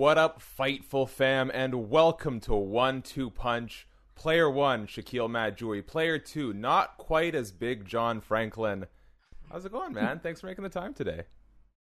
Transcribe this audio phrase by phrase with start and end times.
[0.00, 3.86] What up, Fightful fam, and welcome to One Two Punch.
[4.14, 5.86] Player one, Shakiel Mahjouri.
[5.86, 8.86] Player two, not quite as big John Franklin.
[9.52, 10.18] How's it going, man?
[10.22, 11.24] Thanks for making the time today.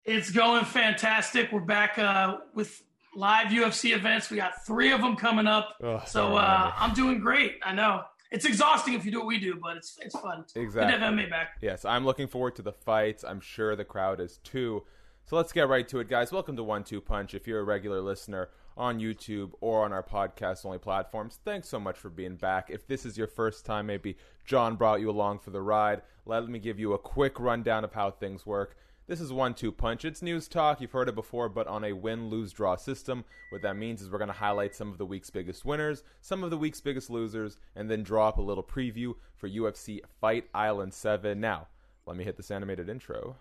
[0.07, 1.53] It's going fantastic.
[1.53, 2.83] We're back uh, with
[3.15, 4.31] live UFC events.
[4.31, 5.77] We got three of them coming up.
[6.07, 7.57] So uh, I'm doing great.
[7.63, 8.01] I know
[8.31, 10.47] it's exhausting if you do what we do, but it's it's fun.
[10.55, 10.91] Exactly.
[10.91, 11.59] Good to have me back.
[11.61, 13.25] Yes, I'm looking forward to the fights.
[13.25, 14.85] I'm sure the crowd is too.
[15.29, 16.31] So let's get right to it, guys.
[16.31, 17.35] Welcome to One Two Punch.
[17.35, 21.81] If you're a regular listener on YouTube or on our podcast only platforms, thanks so
[21.81, 22.71] much for being back.
[22.71, 26.49] If this is your first time, maybe John brought you along for the ride, let
[26.49, 28.77] me give you a quick rundown of how things work.
[29.09, 30.05] This is One Two Punch.
[30.05, 30.81] It's news talk.
[30.81, 33.25] You've heard it before, but on a win lose draw system.
[33.51, 36.45] What that means is we're going to highlight some of the week's biggest winners, some
[36.45, 40.45] of the week's biggest losers, and then draw up a little preview for UFC Fight
[40.55, 41.41] Island 7.
[41.41, 41.67] Now,
[42.07, 43.35] let me hit this animated intro.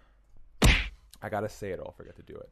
[1.22, 2.50] I gotta say it, I'll forget to do it.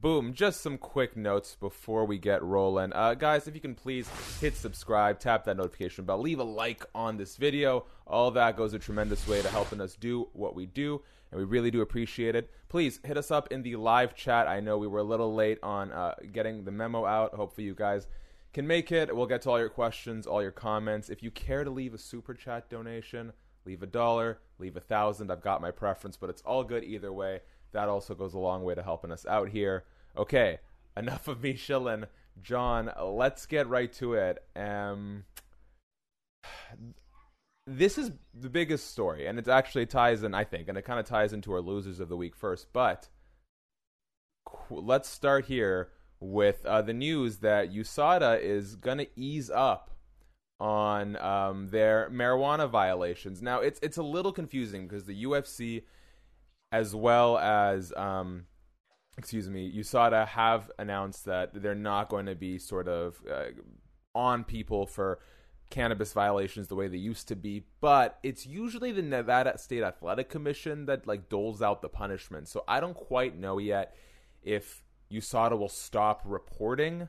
[0.00, 2.92] Boom, just some quick notes before we get rolling.
[2.92, 4.08] Uh, guys, if you can please
[4.40, 7.84] hit subscribe, tap that notification bell, leave a like on this video.
[8.06, 11.02] All that goes a tremendous way to helping us do what we do,
[11.32, 12.48] and we really do appreciate it.
[12.68, 14.46] Please hit us up in the live chat.
[14.46, 17.34] I know we were a little late on uh, getting the memo out.
[17.34, 18.06] Hopefully, you guys
[18.52, 19.16] can make it.
[19.16, 21.10] We'll get to all your questions, all your comments.
[21.10, 23.32] If you care to leave a super chat donation,
[23.68, 25.30] leave a dollar, leave a thousand.
[25.30, 27.40] I've got my preference, but it's all good either way.
[27.72, 29.84] That also goes a long way to helping us out here.
[30.16, 30.58] Okay,
[30.96, 32.04] enough of me shilling.
[32.40, 34.42] John, let's get right to it.
[34.56, 35.24] Um,
[37.66, 40.98] this is the biggest story, and it actually ties in, I think, and it kind
[40.98, 42.72] of ties into our losers of the week first.
[42.72, 43.08] But
[44.70, 45.90] let's start here
[46.20, 49.90] with uh, the news that USADA is going to ease up
[50.60, 53.42] on um, their marijuana violations.
[53.42, 55.84] Now, it's it's a little confusing because the UFC,
[56.72, 58.46] as well as um,
[59.16, 63.50] excuse me, USADA have announced that they're not going to be sort of uh,
[64.14, 65.18] on people for
[65.70, 70.30] cannabis violations the way they used to be but it's usually the Nevada State Athletic
[70.30, 73.94] Commission that like doles out the punishment so I don't quite know yet
[74.42, 74.82] if
[75.12, 77.08] USADA will stop reporting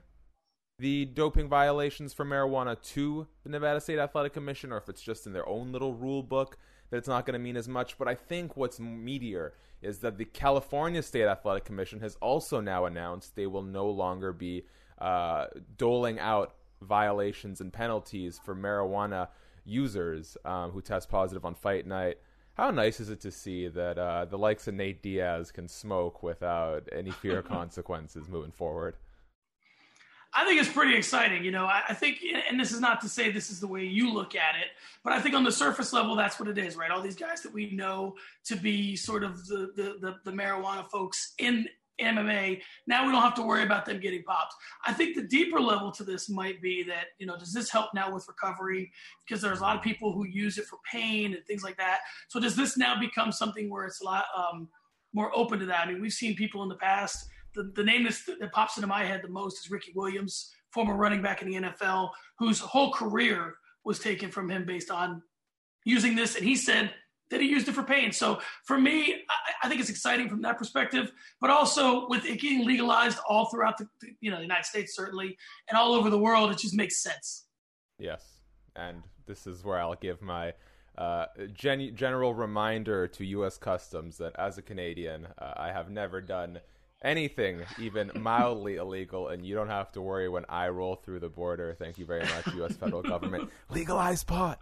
[0.79, 5.27] the doping violations for marijuana to the Nevada State Athletic Commission or if it's just
[5.27, 6.57] in their own little rule book
[6.89, 7.97] that it's not going to mean as much.
[7.97, 9.51] But I think what's meatier
[9.81, 14.31] is that the California State Athletic Commission has also now announced they will no longer
[14.33, 14.63] be
[14.99, 15.47] uh,
[15.77, 19.27] doling out violations and penalties for marijuana
[19.65, 22.17] users um, who test positive on fight night.
[22.53, 26.23] How nice is it to see that uh, the likes of Nate Diaz can smoke
[26.23, 28.95] without any fear of consequences moving forward?
[30.33, 31.43] I think it's pretty exciting.
[31.43, 33.83] You know, I, I, think, and this is not to say this is the way
[33.83, 34.67] you look at it,
[35.03, 36.91] but I think on the surface level, that's what it is, right?
[36.91, 38.15] All these guys that we know
[38.45, 41.67] to be sort of the the, the, the marijuana folks in
[42.01, 44.53] MMA, now we don't have to worry about them getting popped.
[44.85, 47.93] I think the deeper level to this might be that, you know, does this help
[47.93, 48.91] now with recovery?
[49.25, 51.99] Because there's a lot of people who use it for pain and things like that.
[52.27, 54.69] So does this now become something where it's a lot um,
[55.13, 55.87] more open to that?
[55.87, 59.03] I mean, we've seen people in the past the, the name that pops into my
[59.03, 63.55] head the most is Ricky Williams, former running back in the NFL, whose whole career
[63.83, 65.21] was taken from him based on
[65.85, 66.35] using this.
[66.35, 66.93] And he said
[67.29, 68.11] that he used it for pain.
[68.11, 72.39] So for me, I, I, think it's exciting from that perspective, but also with it
[72.39, 73.87] getting legalized all throughout the
[74.19, 75.37] you know the United States certainly
[75.69, 77.45] and all over the world, it just makes sense.
[77.97, 78.23] Yes,
[78.75, 80.53] and this is where I'll give my
[80.97, 83.57] uh, gen- general reminder to U.S.
[83.57, 86.59] Customs that as a Canadian, uh, I have never done
[87.03, 91.29] anything even mildly illegal, and you don't have to worry when I roll through the
[91.29, 91.75] border.
[91.77, 92.75] Thank you very much, U.S.
[92.75, 93.49] federal government.
[93.69, 94.59] Legalize pot.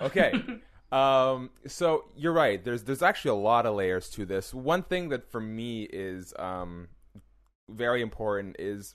[0.00, 0.32] Okay.
[0.90, 2.64] Um, so you're right.
[2.64, 4.54] There's there's actually a lot of layers to this.
[4.54, 6.88] One thing that for me is um,
[7.68, 8.94] very important is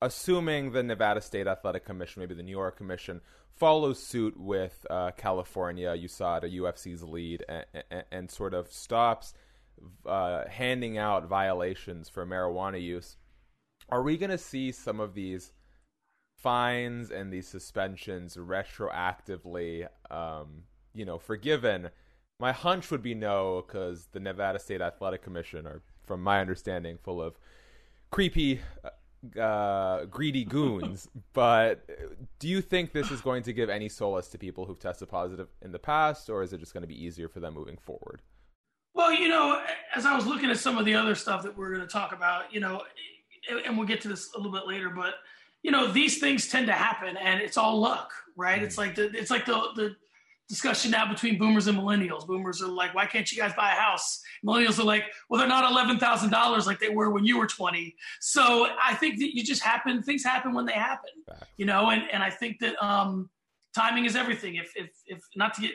[0.00, 3.20] assuming the Nevada State Athletic Commission, maybe the New York Commission,
[3.50, 9.34] follows suit with uh, California, USADA, UFC's lead, and, and, and sort of stops
[10.04, 13.16] uh, handing out violations for marijuana use.
[13.88, 15.52] Are we going to see some of these
[16.38, 20.64] fines and these suspensions retroactively, um,
[20.94, 21.90] you know, forgiven?
[22.38, 26.98] My hunch would be no, because the Nevada State Athletic Commission are, from my understanding,
[27.02, 27.38] full of
[28.10, 31.08] creepy uh, uh, greedy goons.
[31.32, 31.88] but
[32.38, 35.48] do you think this is going to give any solace to people who've tested positive
[35.62, 38.22] in the past, or is it just going to be easier for them moving forward?
[38.96, 39.62] Well, you know,
[39.94, 42.12] as I was looking at some of the other stuff that we're going to talk
[42.12, 42.82] about, you know,
[43.66, 45.14] and we'll get to this a little bit later, but
[45.62, 48.62] you know, these things tend to happen, and it's all luck, right?
[48.62, 49.96] It's like the it's like the the
[50.48, 52.26] discussion now between boomers and millennials.
[52.26, 54.22] Boomers are like, why can't you guys buy a house?
[54.46, 57.46] Millennials are like, well, they're not eleven thousand dollars like they were when you were
[57.46, 57.96] twenty.
[58.20, 60.02] So I think that you just happen.
[60.02, 61.10] Things happen when they happen,
[61.56, 61.90] you know.
[61.90, 63.28] And and I think that um,
[63.74, 64.54] timing is everything.
[64.56, 65.72] If if if not to get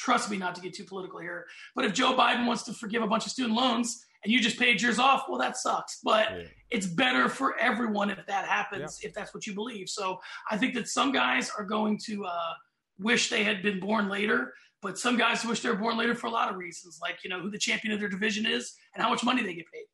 [0.00, 3.02] trust me not to get too political here, but if Joe Biden wants to forgive
[3.02, 6.00] a bunch of student loans and you just paid yours off, well, that sucks.
[6.02, 6.44] But yeah.
[6.70, 9.08] it's better for everyone if that happens, yeah.
[9.08, 9.88] if that's what you believe.
[9.88, 10.20] So
[10.50, 12.24] I think that some guys are going to.
[12.24, 12.52] Uh,
[13.00, 16.26] wish they had been born later, but some guys wish they were born later for
[16.26, 19.02] a lot of reasons, like you know who the champion of their division is and
[19.02, 19.84] how much money they get paid.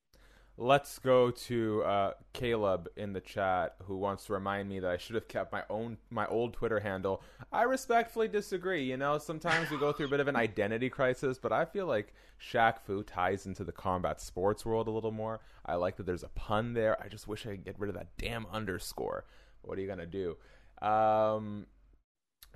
[0.58, 4.96] Let's go to uh, Caleb in the chat, who wants to remind me that I
[4.96, 7.22] should have kept my own my old Twitter handle.
[7.52, 8.84] I respectfully disagree.
[8.84, 11.84] You know, sometimes we go through a bit of an identity crisis, but I feel
[11.86, 15.40] like Shaq Fu ties into the combat sports world a little more.
[15.66, 16.96] I like that there's a pun there.
[17.02, 19.26] I just wish I could get rid of that damn underscore.
[19.60, 20.38] What are you gonna do?
[20.80, 21.66] Um,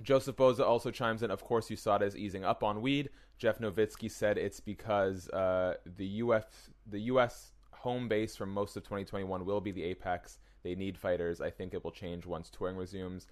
[0.01, 1.29] Joseph Boza also chimes in.
[1.29, 3.09] Of course, you saw it as easing up on weed.
[3.37, 6.45] Jeff Novitzky said it's because uh, the UF
[6.87, 7.51] the U.S.
[7.81, 10.37] home base for most of 2021 will be the Apex.
[10.63, 11.41] They need fighters.
[11.41, 13.25] I think it will change once touring resumes.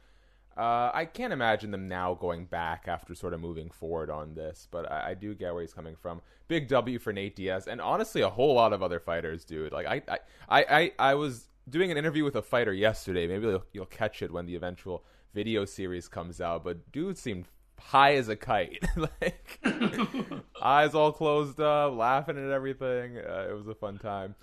[0.57, 4.67] Uh, I can't imagine them now going back after sort of moving forward on this,
[4.71, 6.21] but I, I, do get where he's coming from.
[6.47, 9.71] Big W for Nate Diaz, and honestly, a whole lot of other fighters, dude.
[9.71, 10.01] Like I,
[10.49, 13.27] I, I, I was doing an interview with a fighter yesterday.
[13.27, 17.45] Maybe you'll, you'll catch it when the eventual video series comes out, but dude seemed
[17.79, 19.59] high as a kite, like
[20.61, 23.17] eyes all closed up, laughing at everything.
[23.17, 24.35] Uh, it was a fun time.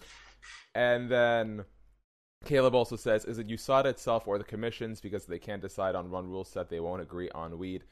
[0.75, 1.65] And then
[2.45, 6.11] Caleb also says, "Is it USADA itself or the commissions because they can't decide on
[6.11, 6.69] one rule set?
[6.69, 7.85] They won't agree on weed."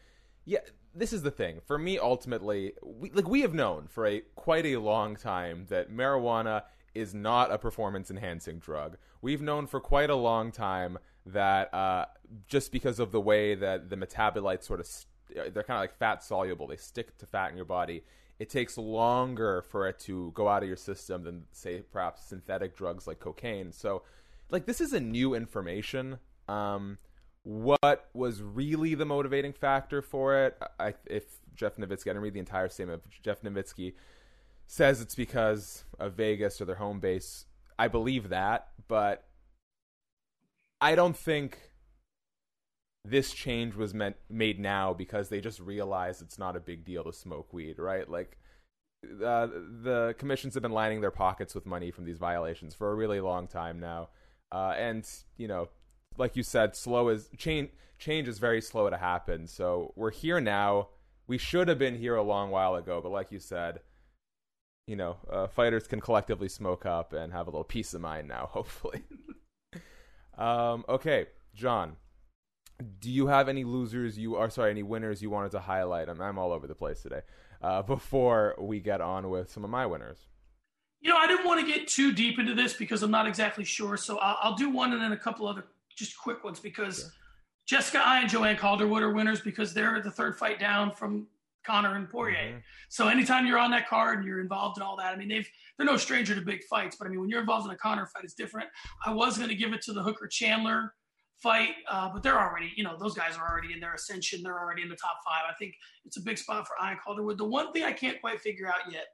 [0.45, 0.61] Yeah,
[0.95, 1.61] this is the thing.
[1.67, 5.91] For me, ultimately, we, like we have known for a quite a long time that
[5.91, 6.63] marijuana
[6.95, 8.97] is not a performance enhancing drug.
[9.21, 12.07] We've known for quite a long time that uh,
[12.47, 15.97] just because of the way that the metabolites sort of st- they're kind of like
[15.97, 18.05] fat soluble, they stick to fat in your body.
[18.39, 22.77] It takes longer for it to go out of your system than say perhaps synthetic
[22.77, 23.73] drugs like cocaine.
[23.73, 24.03] So,
[24.51, 26.19] like this is a new information.
[26.49, 26.99] Um,
[27.45, 30.59] what was really the motivating factor for it?
[30.81, 33.03] I, if Jeff Novitzky, I didn't read the entire statement.
[33.23, 33.95] Jeff Novitzky
[34.67, 37.45] says it's because of Vegas or their home base.
[37.79, 39.27] I believe that, but
[40.81, 41.59] I don't think
[43.05, 47.05] this change was meant made now because they just realized it's not a big deal
[47.05, 48.09] to smoke weed, right?
[48.09, 48.39] Like
[49.05, 49.47] uh,
[49.83, 53.21] the commissions have been lining their pockets with money from these violations for a really
[53.21, 54.09] long time now,
[54.53, 55.07] uh, and
[55.37, 55.69] you know,
[56.17, 57.71] like you said, slow is change.
[57.99, 59.47] Change is very slow to happen.
[59.47, 60.89] So we're here now.
[61.27, 63.81] We should have been here a long while ago, but like you said,
[64.87, 68.29] you know, uh, fighters can collectively smoke up and have a little peace of mind
[68.29, 68.47] now.
[68.53, 69.03] Hopefully.
[70.37, 71.97] Um, okay, John,
[72.99, 76.09] do you have any losers you are sorry, any winners you wanted to highlight?
[76.09, 77.21] I'm, I'm all over the place today.
[77.63, 80.27] Uh, before we get on with some of my winners.
[81.01, 83.65] You know, I didn't want to get too deep into this because I'm not exactly
[83.65, 83.97] sure.
[83.97, 85.65] So I'll, I'll do one and then a couple other
[85.97, 87.11] just quick ones because
[87.67, 91.27] Jessica Eye and Joanne Calderwood are winners because they're the third fight down from
[91.65, 92.37] Conor and Poirier.
[92.37, 92.59] Mm-hmm.
[92.91, 95.49] So anytime you're on that card and you're involved in all that, I mean, they've
[95.77, 98.07] they're no stranger to big fights, but I mean, when you're involved in a Conor
[98.07, 98.69] fight, it's different.
[99.05, 100.93] I was going to give it to the Hooker Chandler
[101.45, 104.43] fight, uh, but they're already, you know, those guys are already in their ascension.
[104.43, 105.43] They're already in the top five.
[105.49, 105.75] I think
[106.07, 107.37] it's a big spot for Ian Calderwood.
[107.37, 109.05] The one thing I can't quite figure out yet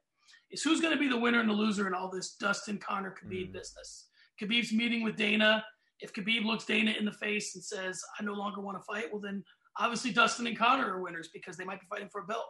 [0.53, 3.15] is who's going to be the winner and the loser in all this Dustin Conor
[3.21, 3.53] Khabib mm.
[3.53, 4.07] business.
[4.41, 5.65] Khabib's meeting with Dana.
[5.99, 9.13] If Khabib looks Dana in the face and says, "I no longer want to fight,"
[9.13, 9.45] well, then
[9.79, 12.47] obviously Dustin and Conor are winners because they might be fighting for a belt,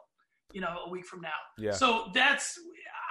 [0.52, 1.40] you know, a week from now.
[1.58, 1.72] Yeah.
[1.72, 2.58] So that's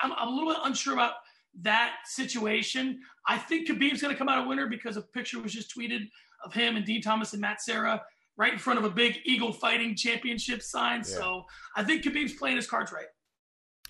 [0.01, 1.13] I'm, I'm a little bit unsure about
[1.61, 2.99] that situation.
[3.27, 6.09] I think Khabib's going to come out a winner because a picture was just tweeted
[6.43, 8.01] of him and Dean Thomas and Matt Serra
[8.37, 10.99] right in front of a big Eagle Fighting Championship sign.
[10.99, 11.03] Yeah.
[11.03, 13.07] So I think Khabib's playing his cards right.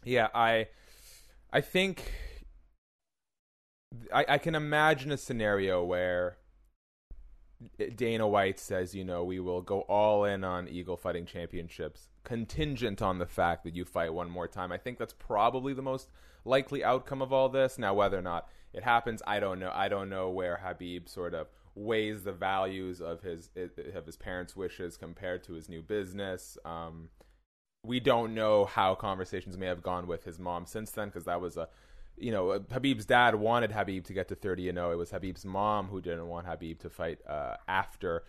[0.03, 0.67] Yeah, I
[1.51, 2.11] I think
[4.13, 6.37] I, I can imagine a scenario where
[7.95, 13.01] Dana White says, you know, we will go all in on Eagle Fighting Championships, contingent
[13.01, 14.71] on the fact that you fight one more time.
[14.71, 16.09] I think that's probably the most
[16.45, 17.77] likely outcome of all this.
[17.77, 19.71] Now, whether or not it happens, I don't know.
[19.73, 21.47] I don't know where Khabib sort of
[21.79, 23.49] weighs the values of his
[23.95, 26.57] of his parents' wishes compared to his new business.
[26.65, 27.09] Um,
[27.85, 31.39] we don't know how conversations may have gone with his mom since then because that
[31.39, 31.69] was a
[32.19, 34.91] you know, Khabib's dad wanted Khabib to get to 30 and 0.
[34.91, 38.23] It was Khabib's mom who didn't want Khabib to fight uh, after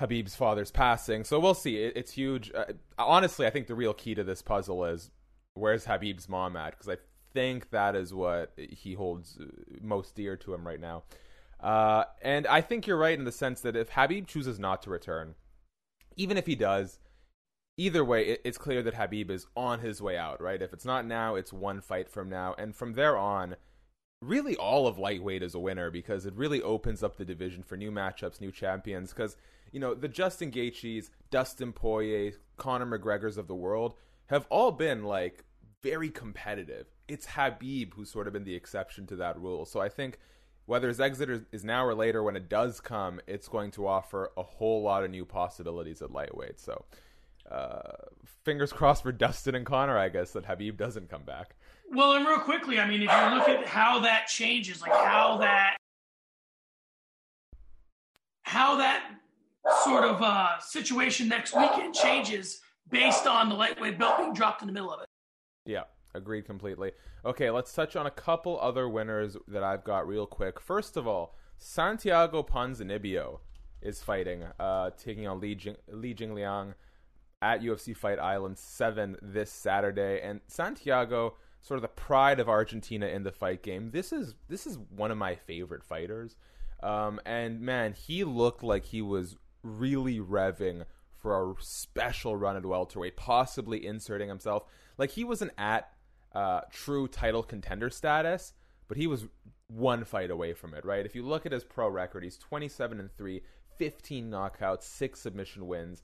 [0.00, 1.24] Khabib's father's passing.
[1.24, 1.78] So we'll see.
[1.78, 2.52] It, it's huge.
[2.54, 2.66] Uh,
[2.98, 5.10] honestly, I think the real key to this puzzle is
[5.54, 6.72] where's Khabib's mom at?
[6.72, 6.98] Because I
[7.32, 9.46] think that is what he holds uh,
[9.80, 11.04] most dear to him right now.
[11.60, 14.90] Uh, and I think you're right in the sense that if Khabib chooses not to
[14.90, 15.34] return,
[16.16, 16.98] even if he does,
[17.76, 20.62] either way, it, it's clear that Khabib is on his way out, right?
[20.62, 22.54] If it's not now, it's one fight from now.
[22.58, 23.56] And from there on,
[24.20, 27.76] really all of lightweight is a winner because it really opens up the division for
[27.76, 29.12] new matchups, new champions.
[29.12, 29.36] Because,
[29.72, 33.94] you know, the Justin Gaethjes, Dustin Poirier, Conor McGregors of the world
[34.26, 35.44] have all been like
[35.82, 36.86] very competitive.
[37.06, 39.64] It's Khabib who's sort of been the exception to that rule.
[39.64, 40.18] So I think
[40.68, 44.30] whether his exit is now or later, when it does come, it's going to offer
[44.36, 46.60] a whole lot of new possibilities at lightweight.
[46.60, 46.84] So
[47.50, 47.92] uh,
[48.44, 51.56] fingers crossed for Dustin and Conor, I guess, that Khabib doesn't come back.
[51.90, 55.38] Well, and real quickly, I mean, if you look at how that changes, like how
[55.38, 55.78] that
[58.42, 59.10] how that
[59.84, 62.60] sort of uh, situation next weekend changes
[62.90, 65.06] based on the lightweight belt being dropped in the middle of it.
[65.64, 65.84] Yeah,
[66.14, 66.92] agreed completely.
[67.24, 70.60] Okay, let's touch on a couple other winners that I've got real quick.
[70.60, 73.40] First of all, Santiago Ponzinibbio
[73.82, 76.14] is fighting, uh, taking on Li, Jing, Li
[77.40, 80.20] at UFC Fight Island 7 this Saturday.
[80.22, 83.90] And Santiago, sort of the pride of Argentina in the fight game.
[83.90, 86.36] This is this is one of my favorite fighters.
[86.82, 90.84] Um, and man, he looked like he was really revving
[91.20, 94.64] for a special run at welterweight, possibly inserting himself.
[94.96, 95.90] Like he wasn't at
[96.38, 98.52] uh, true title contender status,
[98.86, 99.26] but he was
[99.68, 101.04] one fight away from it, right?
[101.04, 103.42] If you look at his pro record, he's 27 and 3,
[103.76, 106.02] 15 knockouts, 6 submission wins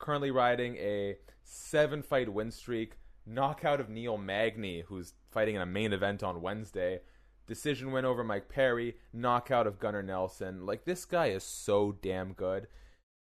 [0.00, 5.66] currently riding a seven fight win streak, knockout of Neil Magny, who's fighting in a
[5.66, 7.00] main event on Wednesday,
[7.46, 10.66] decision win over Mike Perry, knockout of Gunnar Nelson.
[10.66, 12.66] Like, this guy is so damn good.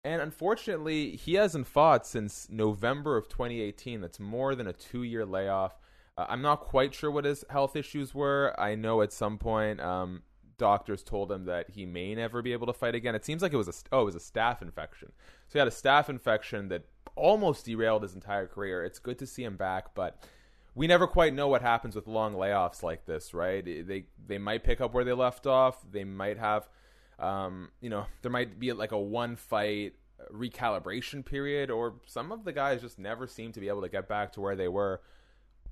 [0.04, 4.00] And unfortunately, he hasn't fought since November of 2018.
[4.00, 5.76] That's more than a two year layoff.
[6.18, 8.56] Uh, I'm not quite sure what his health issues were.
[8.58, 10.24] I know at some point um,
[10.58, 13.16] doctors told him that he may never be able to fight again.
[13.16, 15.12] It seems like it was a oh, it was a staph infection.
[15.48, 16.84] So he had a staph infection that
[17.16, 18.84] almost derailed his entire career.
[18.84, 20.24] It's good to see him back, but
[20.76, 23.64] we never quite know what happens with long layoffs like this, right?
[23.64, 25.84] They they might pick up where they left off.
[25.90, 26.68] They might have,
[27.20, 29.94] um, you know, there might be like a one fight
[30.32, 34.08] recalibration period, or some of the guys just never seem to be able to get
[34.08, 35.02] back to where they were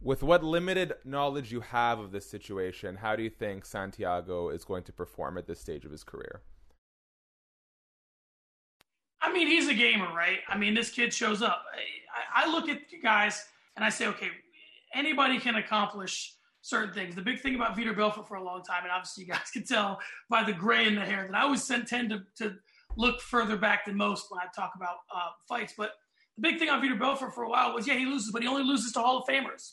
[0.06, 4.64] with what limited knowledge you have of this situation, how do you think Santiago is
[4.64, 6.44] going to perform at this stage of his career?
[9.20, 10.38] I mean, he's a gamer, right?
[10.48, 11.64] I mean, this kid shows up.
[12.36, 13.46] I, I look at you guys
[13.76, 14.30] and I say, okay,
[14.94, 17.16] anybody can accomplish certain things.
[17.16, 19.64] The big thing about Vitor Belfort for a long time, and obviously you guys can
[19.64, 22.54] tell by the gray in the hair, that I always tend to, to
[22.96, 25.74] look further back than most when I talk about uh, fights.
[25.76, 25.94] But
[26.36, 28.48] the big thing on Vitor Belfort for a while was, yeah, he loses, but he
[28.48, 29.72] only loses to Hall of Famers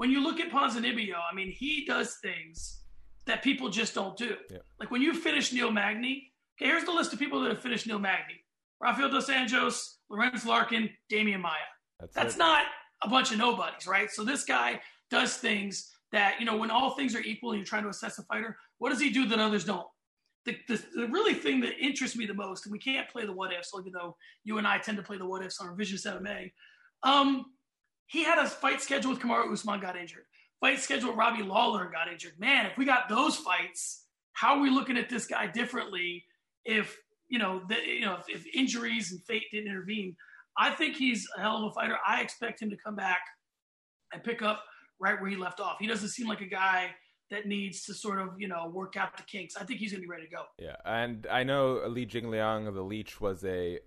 [0.00, 2.84] when you look at Ponzinibbio, I mean, he does things
[3.26, 4.34] that people just don't do.
[4.50, 4.56] Yeah.
[4.78, 7.86] Like when you finish Neil Magny, okay, here's the list of people that have finished
[7.86, 8.42] Neil Magny.
[8.80, 11.52] Rafael Dos Anjos, Lorenz Larkin, Demian Maia.
[12.00, 12.64] That's, That's not
[13.02, 14.10] a bunch of nobodies, right?
[14.10, 14.80] So this guy
[15.10, 18.18] does things that, you know, when all things are equal and you're trying to assess
[18.18, 19.86] a fighter, what does he do that others don't?
[20.46, 23.34] The, the, the, really thing that interests me the most, and we can't play the
[23.34, 25.98] what ifs, even though you and I tend to play the what ifs on Revision
[25.98, 26.50] 7A,
[27.02, 27.44] um,
[28.10, 30.24] he had a fight scheduled with Kamaru Usman, got injured.
[30.60, 32.32] Fight scheduled with Robbie Lawler got injured.
[32.40, 36.24] Man, if we got those fights, how are we looking at this guy differently
[36.64, 36.98] if
[37.28, 40.16] you know, the, you know, if, if injuries and fate didn't intervene,
[40.58, 41.96] I think he's a hell of a fighter.
[42.04, 43.20] I expect him to come back
[44.12, 44.64] and pick up
[45.00, 45.76] right where he left off.
[45.78, 46.90] He doesn't seem like a guy
[47.30, 49.56] that needs to sort of you know work out the kinks.
[49.56, 50.42] I think he's going to be ready to go.
[50.58, 53.78] Yeah, and I know Li Jingliang, the Leech, was a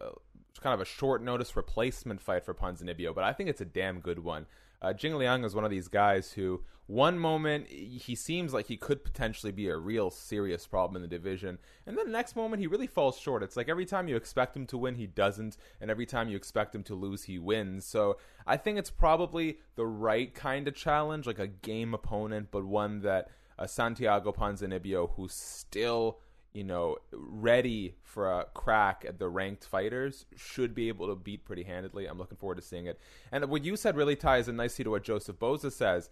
[0.61, 3.99] kind of a short notice replacement fight for Ponzinibbio, but I think it's a damn
[3.99, 4.45] good one.
[4.81, 8.75] Uh, Jing Liang is one of these guys who, one moment, he seems like he
[8.75, 11.57] could potentially be a real serious problem in the division,
[11.87, 13.43] and then the next moment, he really falls short.
[13.43, 16.35] It's like every time you expect him to win, he doesn't, and every time you
[16.35, 17.85] expect him to lose, he wins.
[17.85, 22.65] So I think it's probably the right kind of challenge, like a game opponent, but
[22.65, 26.19] one that uh, Santiago Ponzinibbio, who still
[26.53, 31.45] you know, ready for a crack at the ranked fighters, should be able to beat
[31.45, 32.05] pretty handedly.
[32.05, 32.99] I'm looking forward to seeing it.
[33.31, 36.09] And what you said really ties in nicely to what Joseph Boza says.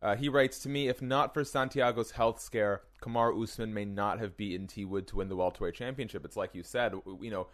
[0.00, 4.18] Uh, he writes to me, if not for Santiago's health scare, Kamaru Usman may not
[4.18, 6.24] have beaten T Wood to win the welterweight championship.
[6.24, 7.46] It's like you said, you know,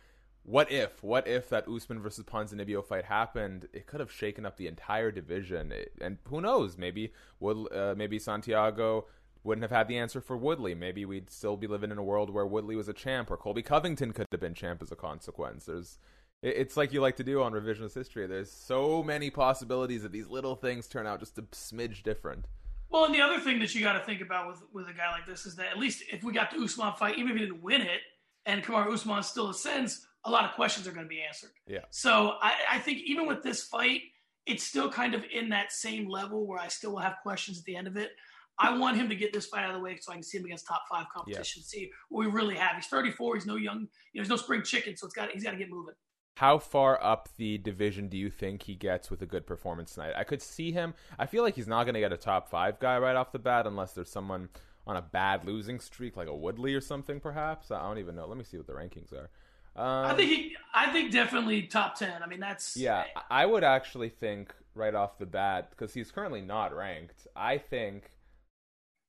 [0.44, 3.68] what if, what if that Usman versus Ponzinibbio fight happened?
[3.74, 6.78] It could have shaken up the entire division, it, and who knows?
[6.78, 9.04] Maybe would uh, maybe Santiago
[9.44, 10.74] wouldn't have had the answer for Woodley.
[10.74, 13.62] Maybe we'd still be living in a world where Woodley was a champ, or Colby
[13.62, 15.66] Covington could have been champ as a consequence.
[15.66, 15.98] There's,
[16.42, 18.26] it's like you like to do on revisionist history.
[18.26, 22.46] There's so many possibilities that these little things turn out just a smidge different.
[22.90, 25.10] Well, and the other thing that you got to think about with with a guy
[25.10, 27.44] like this is that at least if we got the Usman fight, even if he
[27.44, 28.00] didn't win it,
[28.46, 31.50] and Kamaru Usman still ascends, a lot of questions are going to be answered.
[31.66, 31.80] Yeah.
[31.90, 34.00] So I, I think even with this fight,
[34.46, 37.64] it's still kind of in that same level where I still will have questions at
[37.64, 38.12] the end of it.
[38.58, 40.38] I want him to get this fight out of the way so I can see
[40.38, 41.62] him against top five competition.
[41.62, 41.80] Yeah.
[41.80, 42.76] See what we really have.
[42.76, 43.36] He's 34.
[43.36, 43.80] He's no young.
[44.12, 44.96] You know, he's no spring chicken.
[44.96, 45.94] So it's got he's got to get moving.
[46.36, 50.12] How far up the division do you think he gets with a good performance tonight?
[50.16, 50.94] I could see him.
[51.18, 53.40] I feel like he's not going to get a top five guy right off the
[53.40, 54.48] bat unless there's someone
[54.86, 57.72] on a bad losing streak, like a Woodley or something, perhaps.
[57.72, 58.26] I don't even know.
[58.26, 59.30] Let me see what the rankings are.
[59.76, 62.22] Um, I think he, I think definitely top ten.
[62.22, 63.04] I mean, that's yeah.
[63.30, 67.26] I would actually think right off the bat because he's currently not ranked.
[67.36, 68.10] I think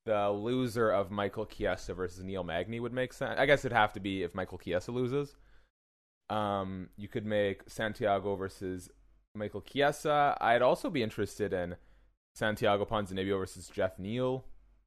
[0.10, 3.36] the loser of Michael Chiesa versus Neil Magny would make sense.
[3.38, 5.36] I guess it'd have to be if Michael Chiesa loses.
[6.32, 8.89] Um, you could make Santiago versus
[9.36, 10.36] Michael Chiesa.
[10.41, 11.76] I'd also be interested in
[12.34, 14.45] Santiago Ponzinibbio versus Geoff Neal.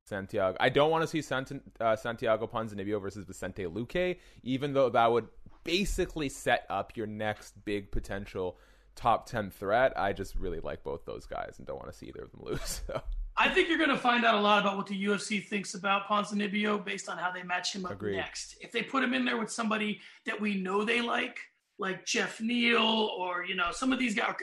[0.08, 0.56] Santiago.
[0.58, 5.12] I don't want to see Sant- uh, Santiago Ponzinibbio versus Vicente Luque, even though that
[5.12, 5.28] would
[5.62, 8.58] basically set up your next big potential
[8.96, 9.96] top 10 threat.
[9.96, 12.40] I just really like both those guys and don't want to see either of them
[12.44, 12.82] lose.
[12.88, 13.00] So.
[13.42, 16.06] I think you're going to find out a lot about what the UFC thinks about
[16.06, 18.14] Ponzinibbio based on how they match him up Agreed.
[18.14, 18.56] next.
[18.60, 21.40] If they put him in there with somebody that we know they like,
[21.76, 24.34] like Geoff Neal or you know some of these guys,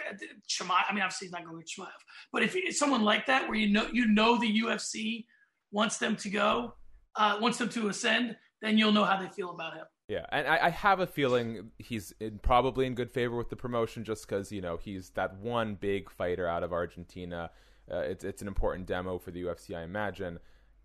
[0.50, 0.84] Chimaev.
[0.90, 1.88] I mean, obviously he's not going to Chimaev,
[2.34, 5.26] but if it's someone like that where you know you know the UFC
[5.72, 6.74] wants them to go,
[7.16, 9.86] uh, wants them to ascend, then you'll know how they feel about him.
[10.10, 13.56] Yeah, and I, I have a feeling he's in, probably in good favor with the
[13.56, 17.50] promotion just because you know he's that one big fighter out of Argentina
[17.91, 20.39] uh, it's it's an important demo for the UFC, I imagine.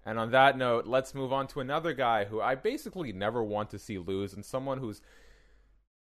[0.07, 3.71] And on that note, let's move on to another guy who I basically never want
[3.71, 5.01] to see lose, and someone who's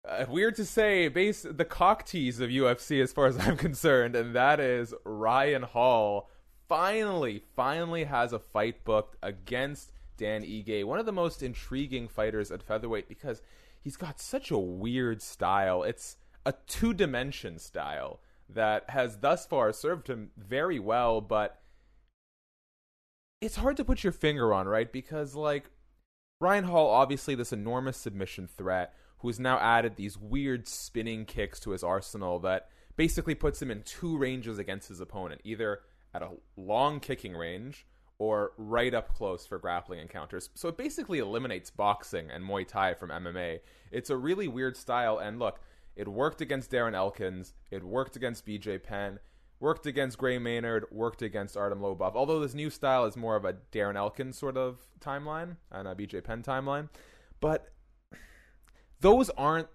[0.06, 4.14] uh, weird to say, base the cock tease of UFC as far as I'm concerned,
[4.14, 6.30] and that is Ryan Hall.
[6.68, 12.50] Finally, finally has a fight booked against Dan Ige, one of the most intriguing fighters
[12.50, 13.42] at featherweight because
[13.80, 15.82] he's got such a weird style.
[15.82, 21.60] It's a two dimension style that has thus far served him very well, but
[23.40, 24.90] it's hard to put your finger on, right?
[24.90, 25.70] Because, like,
[26.40, 31.58] Ryan Hall, obviously, this enormous submission threat, who has now added these weird spinning kicks
[31.60, 35.80] to his arsenal that basically puts him in two ranges against his opponent, either
[36.12, 37.86] at a long kicking range
[38.18, 40.50] or right up close for grappling encounters.
[40.54, 43.60] So it basically eliminates boxing and Muay Thai from MMA.
[43.90, 45.60] It's a really weird style, and look,
[45.96, 47.54] it worked against Darren Elkins.
[47.70, 49.18] It worked against BJ Penn.
[49.60, 50.86] Worked against Gray Maynard.
[50.90, 52.14] Worked against Artem Lobov.
[52.14, 55.94] Although this new style is more of a Darren Elkins sort of timeline and a
[55.94, 56.88] BJ Penn timeline.
[57.40, 57.72] But
[59.00, 59.68] those aren't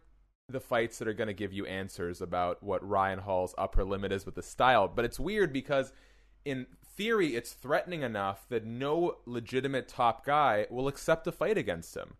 [0.49, 4.11] the fights that are going to give you answers about what Ryan Hall's upper limit
[4.11, 4.87] is with the style.
[4.87, 5.93] But it's weird because
[6.43, 11.95] in theory, it's threatening enough that no legitimate top guy will accept a fight against
[11.95, 12.15] him.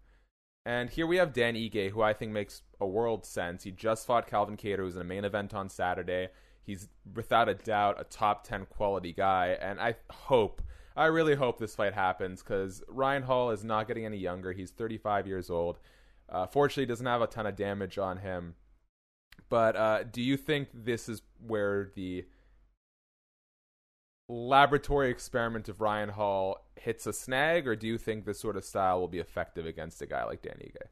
[0.66, 3.64] And here we have Dan Ige, who I think makes a world sense.
[3.64, 6.30] He just fought Calvin Kattar, who's in a main event on Saturday.
[6.64, 9.58] He's without a doubt a top 10 quality guy.
[9.60, 10.62] And I hope,
[10.96, 14.52] I really hope this fight happens because Ryan Hall is not getting any younger.
[14.52, 15.80] He's 35 years old.
[16.28, 18.56] Uh, fortunately, doesn't have a ton of damage on him.
[19.50, 22.26] But uh, do you think this is where the
[24.30, 28.64] laboratory experiment of Ryan Hall hits a snag, or do you think this sort of
[28.64, 30.88] style will be effective against a guy like Dan Ige?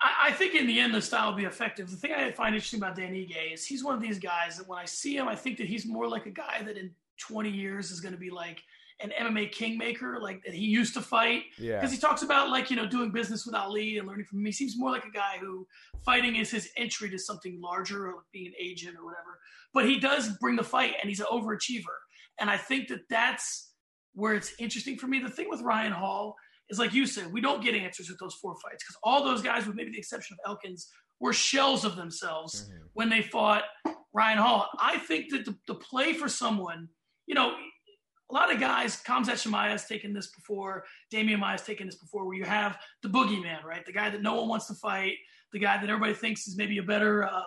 [0.00, 1.90] I think in the end the style will be effective.
[1.90, 4.68] The thing I find interesting about Dan Ige is he's one of these guys that
[4.68, 7.50] when I see him, I think that he's more like a guy that in 20
[7.50, 8.62] years is going to be like
[9.00, 11.42] an MMA kingmaker, like that he used to fight.
[11.58, 11.76] Yeah.
[11.76, 14.46] Because he talks about like you know doing business with Ali and learning from him.
[14.46, 15.66] He seems more like a guy who
[16.04, 19.38] fighting is his entry to something larger, or like being an agent or whatever.
[19.74, 21.96] But he does bring the fight, and he's an overachiever.
[22.38, 23.72] And I think that that's
[24.14, 25.18] where it's interesting for me.
[25.20, 26.34] The thing with Ryan Hall
[26.70, 29.42] is like you said, we don't get answers with those four fights because all those
[29.42, 30.88] guys, with maybe the exception of Elkins,
[31.20, 32.88] were shells of themselves Mhm.
[32.94, 33.64] when they fought
[34.12, 34.68] Ryan Hall.
[34.80, 36.88] I think that the, the play for someone,
[37.26, 37.54] you know,
[38.30, 41.96] a lot of guys, Khamzat Chimaev has taken this before, Demian Maia has taken this
[41.96, 43.84] before, where you have the boogeyman, right?
[43.86, 45.14] The guy that no one wants to fight,
[45.52, 47.40] the guy that everybody thinks is maybe a better, uh,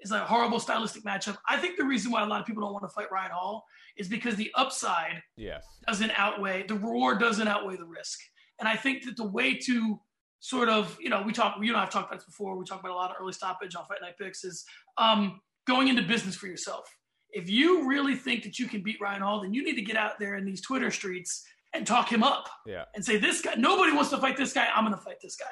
[0.00, 1.36] is a horrible stylistic matchup.
[1.46, 3.64] I think the reason why a lot of people don't want to fight Ryan Hall
[3.98, 5.62] is because the upside Yes.
[5.86, 8.18] doesn't outweigh the reward doesn't outweigh the risk.
[8.58, 10.00] And I think that the way to
[10.38, 12.56] sort of, you know, we talk, you and I have talked about this before.
[12.56, 14.64] We talk about a lot of early stoppage on Fight Night Picks is
[14.96, 16.88] um, going into business for yourself.
[17.32, 19.96] If you really think that you can beat Ryan Hall, then you need to get
[19.96, 22.84] out there in these Twitter streets and talk him up Yeah.
[22.94, 24.68] and say, this guy, nobody wants to fight this guy.
[24.74, 25.46] I'm going to fight this guy.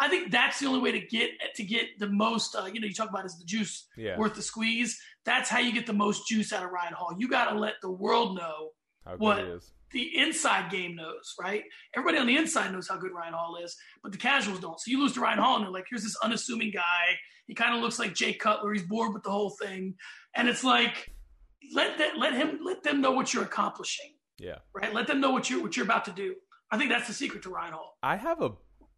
[0.00, 2.56] I think that's the only way to get to get the most.
[2.56, 4.18] Uh, you know, you talk about is the juice Yeah.
[4.18, 5.00] worth the squeeze.
[5.24, 7.14] That's how you get the most juice out of Ryan Hall.
[7.18, 8.70] You got to let the world know
[9.04, 9.62] How good What?
[9.92, 11.64] the inside game knows, right?
[11.94, 14.80] Everybody on the inside knows how good Ryan Hall is, but the casuals don't.
[14.80, 17.18] So you lose to Ryan Hall, and they're like, here's this unassuming guy.
[17.46, 18.72] He kind of looks like Jay Cutler.
[18.72, 19.94] He's bored with the whole thing,
[20.34, 21.12] and it's like,
[21.74, 24.58] let that, let him, let them know what you're accomplishing, Yeah.
[24.74, 24.92] right?
[24.92, 26.34] Let them know what you're what you're about to do.
[26.70, 27.98] I think that's the secret to Ryan Hall.
[28.02, 28.52] I have a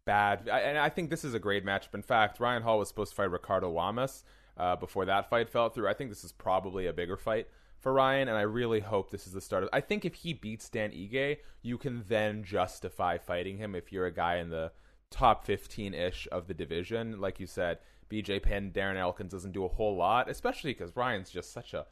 [0.05, 1.93] bad, I- and I think this is a great matchup.
[1.93, 4.23] In fact, Ryan Hall was supposed to fight Ricardo Lamas
[4.57, 5.87] uh, before that fight fell through.
[5.87, 7.47] I think this is probably a bigger fight
[7.79, 9.69] for Ryan, and I really hope this is the start of.
[9.73, 14.05] I think if he beats Dan Ige, you can then justify fighting him if you're
[14.05, 14.71] a guy in the
[15.11, 17.19] top 15 ish of the division.
[17.19, 21.29] Like you said, BJ Penn, Darren Elkins doesn't do a whole lot, especially because Ryan's
[21.29, 21.85] just such a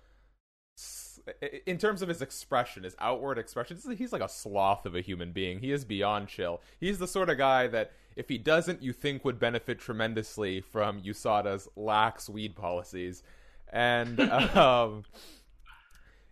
[1.65, 5.31] in terms of his expression, his outward expression, he's like a sloth of a human
[5.31, 5.59] being.
[5.59, 6.61] He is beyond chill.
[6.79, 11.01] He's the sort of guy that if he doesn't, you think would benefit tremendously from
[11.01, 13.23] USADA's lax weed policies.
[13.71, 14.19] And
[14.55, 15.03] um,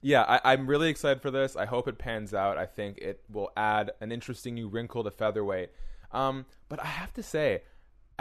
[0.01, 1.55] yeah, I, I'm really excited for this.
[1.55, 2.57] I hope it pans out.
[2.57, 5.69] I think it will add an interesting new wrinkle to featherweight.
[6.11, 7.61] Um, but I have to say,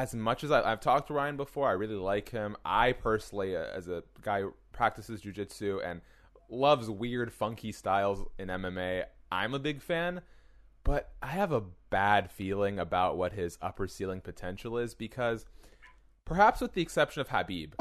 [0.01, 2.57] as much as I, I've talked to Ryan before, I really like him.
[2.65, 6.01] I personally, uh, as a guy who practices jujitsu and
[6.49, 10.23] loves weird, funky styles in MMA, I'm a big fan.
[10.85, 15.45] But I have a bad feeling about what his upper ceiling potential is because,
[16.25, 17.75] perhaps with the exception of Khabib,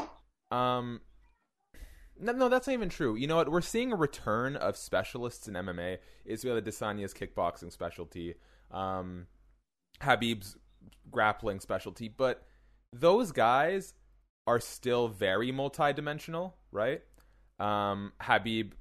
[0.51, 0.99] um,
[2.19, 3.15] no, no, that's not even true.
[3.15, 3.49] You know what?
[3.49, 5.99] We're seeing a return of specialists in MMA.
[6.25, 8.36] Israel Adesanya's kickboxing specialty,
[8.71, 9.27] um,
[10.01, 10.58] Khabib's
[11.11, 12.43] grappling specialty, but
[12.93, 13.93] those guys
[14.47, 17.01] are still very multidimensional, right?
[17.59, 18.71] Um, Khabib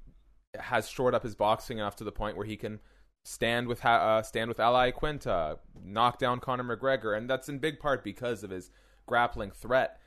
[0.58, 2.80] has shored up his boxing enough to the point where he can
[3.24, 7.80] stand with uh, stand with Al Iaquinta, knock down Conor McGregor, and that's in big
[7.80, 8.70] part because of his
[9.06, 10.00] grappling threat.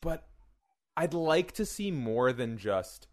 [0.00, 0.26] But
[0.96, 3.06] I'd like to see more than just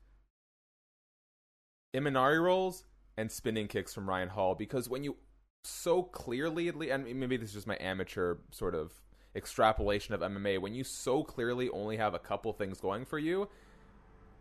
[1.95, 2.85] Imanari rolls
[3.17, 5.17] and spinning kicks from Ryan Hall because when you
[5.63, 8.93] so clearly, at least, and maybe this is just my amateur sort of
[9.35, 13.49] extrapolation of MMA, when you so clearly only have a couple things going for you,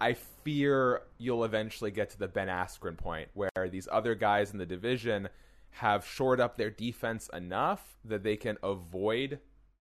[0.01, 4.59] I fear you'll eventually get to the Ben Askren point where these other guys in
[4.59, 5.29] the division
[5.71, 9.39] have shored up their defense enough that they can avoid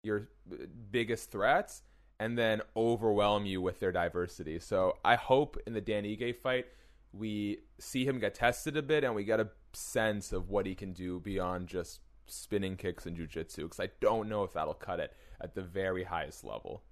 [0.03, 0.57] your uh,
[0.91, 1.83] biggest threats
[2.21, 4.59] and then overwhelm you with their diversity.
[4.59, 6.67] So I hope in the Dan Ige fight
[7.13, 10.75] we see him get tested a bit and we get a sense of what he
[10.75, 15.01] can do beyond just spinning kicks and jujitsu because I don't know if that'll cut
[15.01, 16.83] it at the very highest level.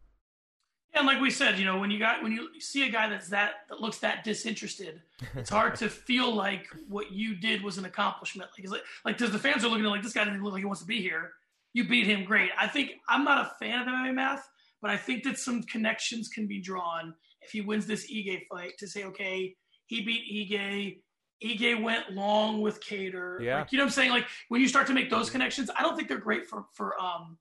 [0.93, 3.09] Yeah, and like we said, you know, when you got when you see a guy
[3.09, 5.01] that's that that looks that disinterested,
[5.35, 8.51] it's hard to feel like what you did was an accomplishment.
[8.59, 10.61] Like, like, like, does the fans are looking at like this guy doesn't look like
[10.61, 11.33] he wants to be here.
[11.73, 12.51] You beat him, great.
[12.59, 14.49] I think I'm not a fan of MMA math,
[14.83, 18.73] but I think that some connections can be drawn if he wins this Ige fight
[18.79, 19.55] to say, okay,
[19.87, 20.99] he beat Ige.
[21.45, 23.41] Ige went long with Kattar.
[23.41, 23.59] Yeah.
[23.61, 24.11] Like, you know what I'm saying?
[24.11, 27.01] Like when you start to make those connections, I don't think they're great for for
[27.01, 27.39] um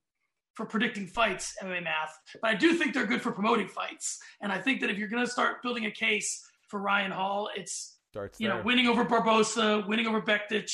[0.55, 4.19] for predicting fights, MMA math, but I do think they're good for promoting fights.
[4.41, 7.49] And I think that if you're going to start building a case for Ryan Hall,
[7.55, 8.57] it's Starts you there.
[8.57, 10.69] know winning over Barbosa, winning over Bektic,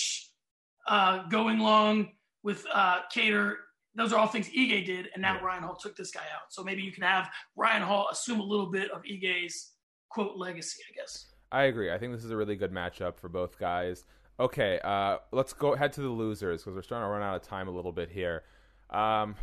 [0.88, 3.56] uh, going long with uh, Kattar.
[3.94, 5.42] Those are all things Ige did, and now Yeah.
[5.46, 6.52] Ryan Hall took this guy out.
[6.52, 9.74] So maybe you can have Ryan Hall assume a little bit of Ige's
[10.10, 11.28] quote legacy, I guess.
[11.52, 11.92] I agree.
[11.92, 14.04] I think this is a really good matchup for both guys.
[14.40, 17.42] Okay, uh, let's go head to the losers because we're starting to run out of
[17.42, 18.44] time a little bit here.
[18.90, 19.36] Um,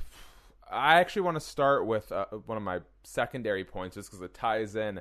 [0.70, 4.34] I actually want to start with uh, one of my secondary points, just because it
[4.34, 5.00] ties in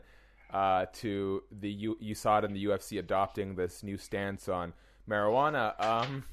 [0.53, 4.73] uh, to the U- it in the UFC adopting this new stance on
[5.09, 5.79] marijuana.
[5.83, 6.25] Um,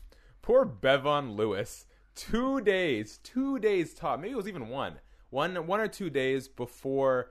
[0.43, 4.95] poor Bevon Lewis, two days, two days top, maybe it was even one,
[5.31, 7.31] one, one or two days before.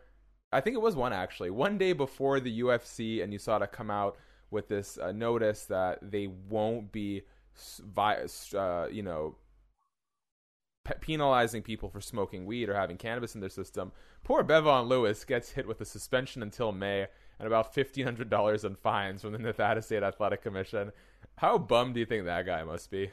[0.52, 1.50] I think it was one actually.
[1.50, 4.18] One day before the UFC and USADA come out
[4.50, 7.24] with this uh, notice that they won't be,
[7.96, 9.36] uh, you know,
[11.02, 13.92] penalizing people for smoking weed or having cannabis in their system.
[14.24, 17.08] Poor Bevon Lewis gets hit with a suspension until May
[17.40, 20.92] and about $1,500 in fines from the Nevada State Athletic Commission.
[21.36, 23.12] How bummed do you think that guy must be?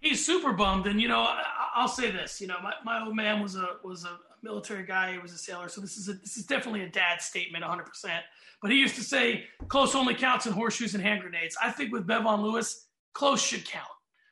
[0.00, 1.26] He's super bummed, and you know,
[1.74, 2.40] I'll say this.
[2.40, 5.12] You know, my, my old man was a was a military guy.
[5.12, 7.84] He was a sailor, so this is a, this is definitely a dad statement, 100.
[7.84, 8.24] percent
[8.62, 11.92] But he used to say, "Close only counts in horseshoes and hand grenades." I think
[11.92, 13.88] with Bevon Lewis, close should count.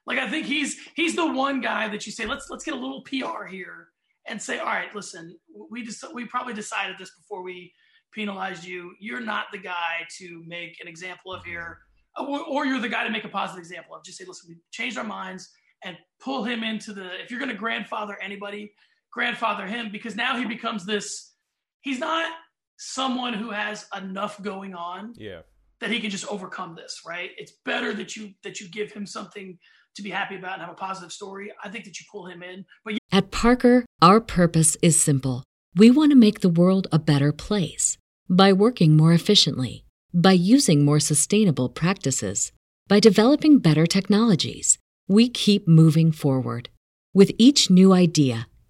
[0.07, 2.79] Like I think he's he's the one guy that you say let's let's get a
[2.79, 3.89] little PR here
[4.27, 5.37] and say all right listen
[5.71, 7.73] we just we probably decided this before we
[8.13, 11.79] penalized you you're not the guy to make an example of here
[12.19, 14.57] or, or you're the guy to make a positive example of just say listen we
[14.71, 15.51] changed our minds
[15.85, 18.73] and pull him into the if you're going to grandfather anybody
[19.15, 21.33] grandfather him because now he becomes this
[21.81, 22.31] he's not
[22.77, 25.41] someone who has enough going on yeah
[25.81, 29.07] that he can just overcome this right it's better that you that you give him
[29.07, 29.59] something
[29.97, 31.53] to be happy about and have a positive story.
[31.63, 32.65] I think that you pull him in.
[32.85, 35.45] But at Parker, our purpose is simple.
[35.77, 37.97] We want to make the world a better place
[38.29, 42.53] by working more efficiently, by using more sustainable practices,
[42.89, 44.79] by developing better technologies.
[45.09, 46.71] We keep moving forward.
[47.13, 48.49] With each new idea,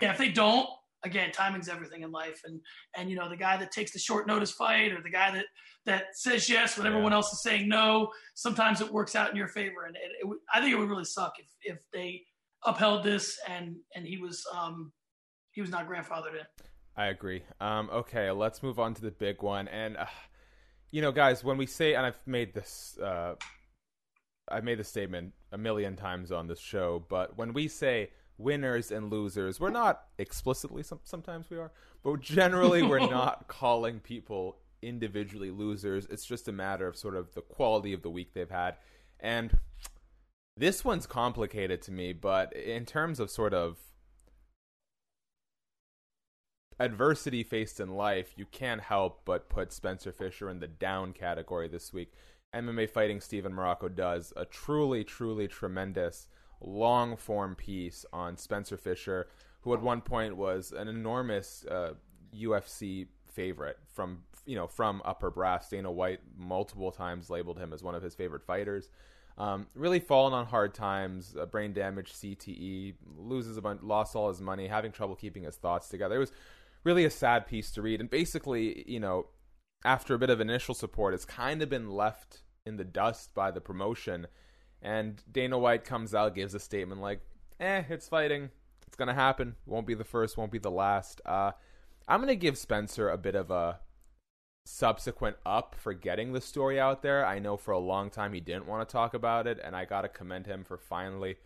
[0.00, 0.68] Yeah, if they don't,
[1.04, 2.42] again, timing's everything in life.
[2.44, 2.60] And
[2.96, 5.46] and you know, the guy that takes the short notice fight or the guy that
[5.86, 9.48] that says yes when everyone else is saying no, sometimes it works out in your
[9.48, 9.86] favor.
[9.86, 12.22] And it, it, I think it would really suck if if they
[12.64, 14.92] upheld this and and he was um
[15.52, 16.46] he was not grandfathered in.
[16.96, 17.42] I agree.
[17.60, 19.68] Um, okay, let's move on to the big one.
[19.68, 20.06] And uh,
[20.90, 23.34] you know, guys, when we say, and I've made this uh,
[24.48, 28.90] I've made the statement a million times on this show, but when we say winners
[28.90, 30.82] and losers, we're not explicitly.
[30.82, 31.72] Some, sometimes we are,
[32.02, 36.06] but generally we're not calling people individually losers.
[36.06, 38.76] It's just a matter of sort of the quality of the week they've had,
[39.20, 39.58] and
[40.56, 42.12] this one's complicated to me.
[42.12, 43.78] But in terms of sort of
[46.78, 51.68] adversity faced in life, you can't help but put Spencer Fisher in the down category
[51.68, 52.12] this week.
[52.54, 56.28] MMA Fighting Steven Marrocco does a truly, truly tremendous
[56.60, 59.28] long form piece on Spencer Fisher,
[59.60, 61.94] who at one point was an enormous uh,
[62.34, 65.68] UFC favorite from you know from upper brass.
[65.68, 68.90] Dana White multiple times labeled him as one of his favorite fighters.
[69.38, 74.28] Um, really fallen on hard times, uh, brain damage, CTE, loses a bunch, lost all
[74.28, 76.16] his money, having trouble keeping his thoughts together.
[76.16, 76.32] It was
[76.84, 79.26] really a sad piece to read, and basically, you know,
[79.84, 83.50] after a bit of initial support, it's kind of been left in the dust by
[83.50, 84.26] the promotion.
[84.82, 87.20] And Dana White comes out, gives a statement like,
[87.60, 88.50] "Eh, it's fighting.
[88.86, 89.56] It's gonna happen.
[89.66, 90.36] Won't be the first.
[90.36, 91.52] Won't be the last." Uh,
[92.08, 93.80] I'm gonna give Spencer a bit of a
[94.64, 97.24] subsequent up for getting the story out there.
[97.24, 99.84] I know for a long time he didn't want to talk about it, and I
[99.84, 101.36] gotta commend him for finally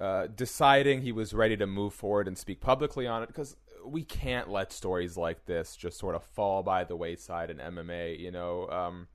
[0.00, 4.04] uh, deciding he was ready to move forward and speak publicly on it because we
[4.04, 8.18] can't let stories like this just sort of fall by the wayside in MMA.
[8.18, 9.08] You know, um,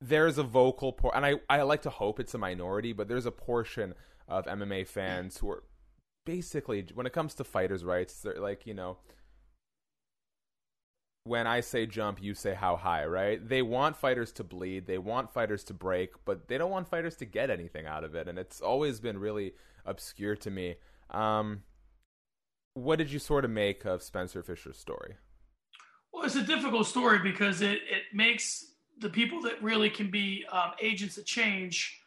[0.00, 3.26] there's a vocal por- and I, I like to hope it's a minority, but there's
[3.26, 3.94] a portion
[4.28, 5.64] of MMA fans who are
[6.24, 8.98] basically when it comes to fighters' rights, they're like, you know,
[11.24, 13.46] when I say jump, you say how high, right?
[13.46, 17.16] They want fighters to bleed, they want fighters to break, but they don't want fighters
[17.16, 19.52] to get anything out of it, and it's always been really
[19.84, 20.76] obscure to me.
[21.10, 21.62] Um,
[22.74, 25.16] what did you sort of make of Spencer Fisher's story?
[26.12, 28.64] Well, it's a difficult story because it, it makes
[29.00, 32.00] the people that really can be um, agents of change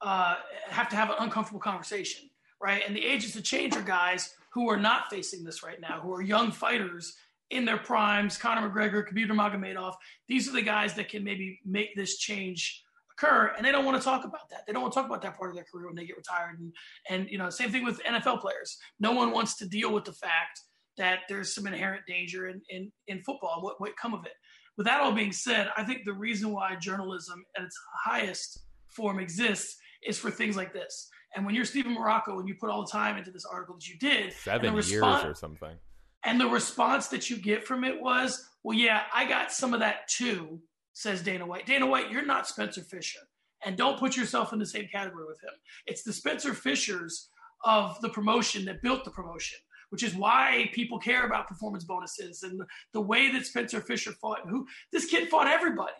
[0.00, 0.36] uh,
[0.68, 2.28] have to have an uncomfortable conversation.
[2.60, 2.82] right?
[2.86, 6.12] And the agents of change are guys who are not facing this right now, who
[6.12, 7.16] are young fighters
[7.50, 8.36] in their primes.
[8.36, 9.94] Conor McGregor, Khabib Nurmagomedov.
[10.28, 12.82] These are the guys that can maybe make this change
[13.12, 14.66] occur, and they don't want to talk about that.
[14.66, 16.58] They don't want to talk about that part of their career when they get retired.
[16.60, 16.72] And
[17.08, 18.78] and you know, same thing with NFL players.
[19.00, 20.60] No one wants to deal with the fact
[20.96, 23.60] that there's some inherent danger in in, in football.
[23.62, 24.32] What what come of it?
[24.78, 29.18] With that all being said, I think the reason why journalism at its highest form
[29.18, 31.10] exists is for things like this.
[31.34, 33.88] And when you're Steven Marrocco and you put all the time into this article that
[33.88, 35.76] you did, seven response, years or something,
[36.22, 39.80] and the response that you get from it was, "Well, yeah, I got some of
[39.80, 40.62] that too."
[40.92, 41.66] Says Dana White.
[41.66, 43.20] Dana White, you're not Spencer Fisher,
[43.64, 45.54] and don't put yourself in the same category with him.
[45.86, 47.30] It's the Spencer Fishers
[47.64, 49.58] of the promotion that built the promotion
[49.90, 52.60] which is why people care about performance bonuses and
[52.92, 54.40] the way that Spencer Fisher fought.
[54.48, 55.92] Who this kid fought everybody.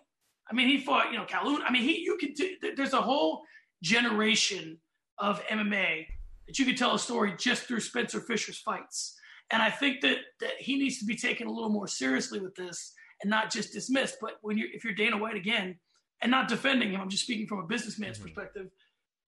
[0.51, 1.62] I mean, he fought you know Calhoun.
[1.66, 3.42] I mean, he you could there's a whole
[3.83, 4.79] generation
[5.18, 6.07] of MMA
[6.46, 9.16] that you could tell a story just through Spencer Fisher's fights.
[9.51, 12.55] And I think that that he needs to be taken a little more seriously with
[12.55, 14.16] this and not just dismissed.
[14.20, 15.79] But when you're if you're Dana White again,
[16.20, 18.27] and not defending him, I'm just speaking from a businessman's mm-hmm.
[18.27, 18.68] perspective.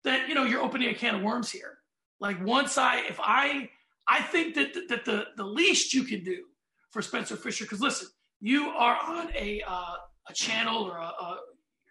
[0.04, 1.78] That you know you're opening a can of worms here.
[2.20, 3.70] Like once I if I
[4.08, 6.44] I think that the, that the the least you can do
[6.90, 8.08] for Spencer Fisher, because listen,
[8.40, 9.94] you are on a uh,
[10.28, 11.38] a channel or a, a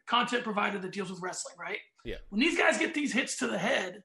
[0.08, 1.80] content provider that deals with wrestling, right?
[2.04, 2.16] Yeah.
[2.30, 4.04] When these guys get these hits to the head,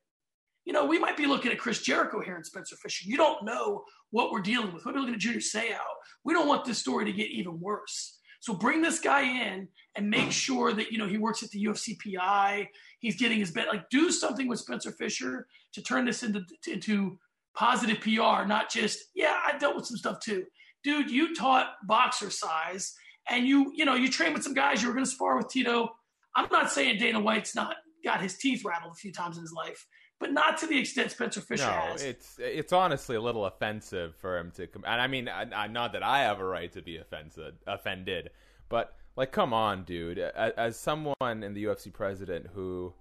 [0.65, 3.05] you know, we might be looking at Chris Jericho here and Spencer Fisher.
[3.07, 4.85] You don't know what we're dealing with.
[4.85, 5.77] We're looking at Junior Seau.
[6.25, 8.19] We don't want this story to get even worse.
[8.41, 11.65] So bring this guy in and make sure that you know he works at the
[11.65, 12.67] UFCPI.
[12.99, 13.69] He's getting his bet.
[13.69, 17.19] Like do something with Spencer Fisher to turn this into into
[17.55, 20.45] positive PR, not just, yeah, I dealt with some stuff too.
[20.83, 22.95] Dude, you taught Boxercise
[23.29, 25.49] and you, you know, you trained with some guys, you were going to spar with
[25.49, 25.91] Tito.
[26.37, 29.53] I'm not saying Dana White's not got his teeth rattled a few times in his
[29.53, 29.87] life,
[30.21, 32.03] but not to the extent Spencer Fisher no, has.
[32.03, 34.85] it's it's honestly a little offensive for him to come.
[34.87, 38.31] And I mean, I, I, not that I have a right to be offended, offended,
[38.69, 40.19] but like, come on, dude.
[40.19, 42.93] As, as someone in the UFC president who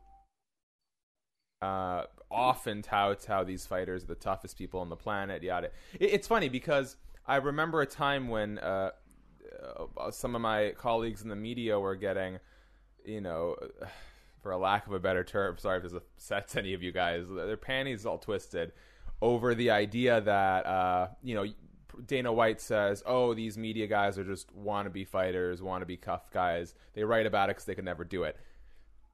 [1.64, 5.44] uh, often touts how these fighters are the toughest people on the planet.
[5.44, 5.70] Yada.
[6.00, 8.92] It, it's funny because I remember a time when uh,
[9.98, 12.40] uh, some of my colleagues in the media were getting,
[13.06, 13.56] you know,
[14.42, 17.24] for a lack of a better term, sorry if this upsets any of you guys,
[17.30, 18.74] their panties all twisted
[19.22, 21.46] over the idea that uh, you know
[22.06, 26.76] Dana White says, "Oh, these media guys are just wannabe fighters, wannabe cuff guys.
[26.94, 28.38] They write about it because they can never do it."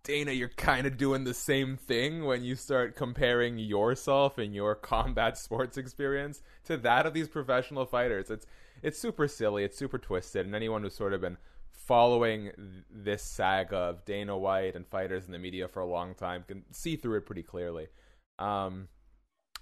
[0.04, 4.76] Dana, you're kind of doing the same thing when you start comparing yourself and your
[4.94, 8.30] combat sports experience to that of these professional fighters.
[8.30, 8.46] It's
[8.82, 11.38] it's super silly, it's super twisted, and anyone who's sort of been
[11.72, 12.52] following
[12.90, 16.64] this saga of Dana White and fighters in the media for a long time can
[16.72, 17.88] see through it pretty clearly.
[18.38, 18.88] Um,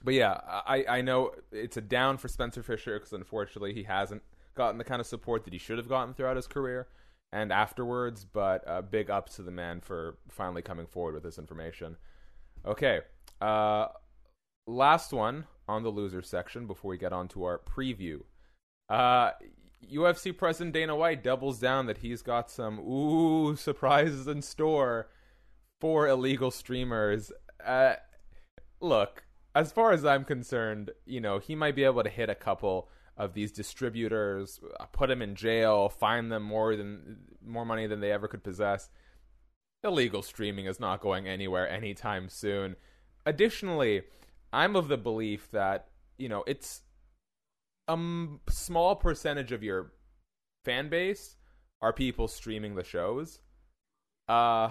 [0.03, 4.21] but yeah, I, I know it's a down for Spencer Fisher because unfortunately he hasn't
[4.55, 6.87] gotten the kind of support that he should have gotten throughout his career
[7.31, 11.37] and afterwards, but uh, big ups to the man for finally coming forward with this
[11.37, 11.97] information.
[12.65, 13.01] Okay,
[13.41, 13.87] uh,
[14.65, 18.21] last one on the loser section before we get on to our preview.
[18.89, 19.31] Uh,
[19.91, 25.09] UFC President Dana White doubles down that he's got some ooh surprises in store
[25.79, 27.31] for illegal streamers.
[27.63, 27.95] Uh,
[28.79, 32.35] look, as far as I'm concerned, you know he might be able to hit a
[32.35, 37.87] couple of these distributors, uh, put them in jail, fine them more than more money
[37.87, 38.89] than they ever could possess.
[39.83, 42.75] Illegal streaming is not going anywhere anytime soon.
[43.25, 44.03] Additionally,
[44.53, 46.81] I'm of the belief that, you know, it's
[47.87, 49.93] a m- small percentage of your
[50.63, 51.37] fan base
[51.81, 53.39] are people streaming the shows.
[54.27, 54.69] Uh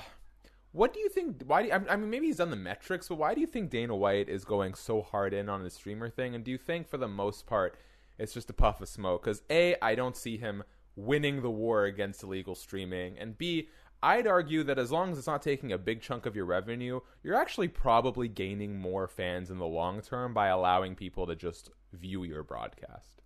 [0.72, 1.42] what do you think?
[1.46, 3.70] Why do you, I mean maybe he's done the metrics, but why do you think
[3.70, 6.34] Dana White is going so hard in on the streamer thing?
[6.34, 7.78] And do you think for the most part
[8.18, 9.24] it's just a puff of smoke.
[9.24, 10.62] Because A, I don't see him
[10.94, 13.68] winning the war against illegal streaming, and B,
[14.02, 17.00] I'd argue that as long as it's not taking a big chunk of your revenue,
[17.22, 21.70] you're actually probably gaining more fans in the long term by allowing people to just
[21.92, 23.22] view your broadcast.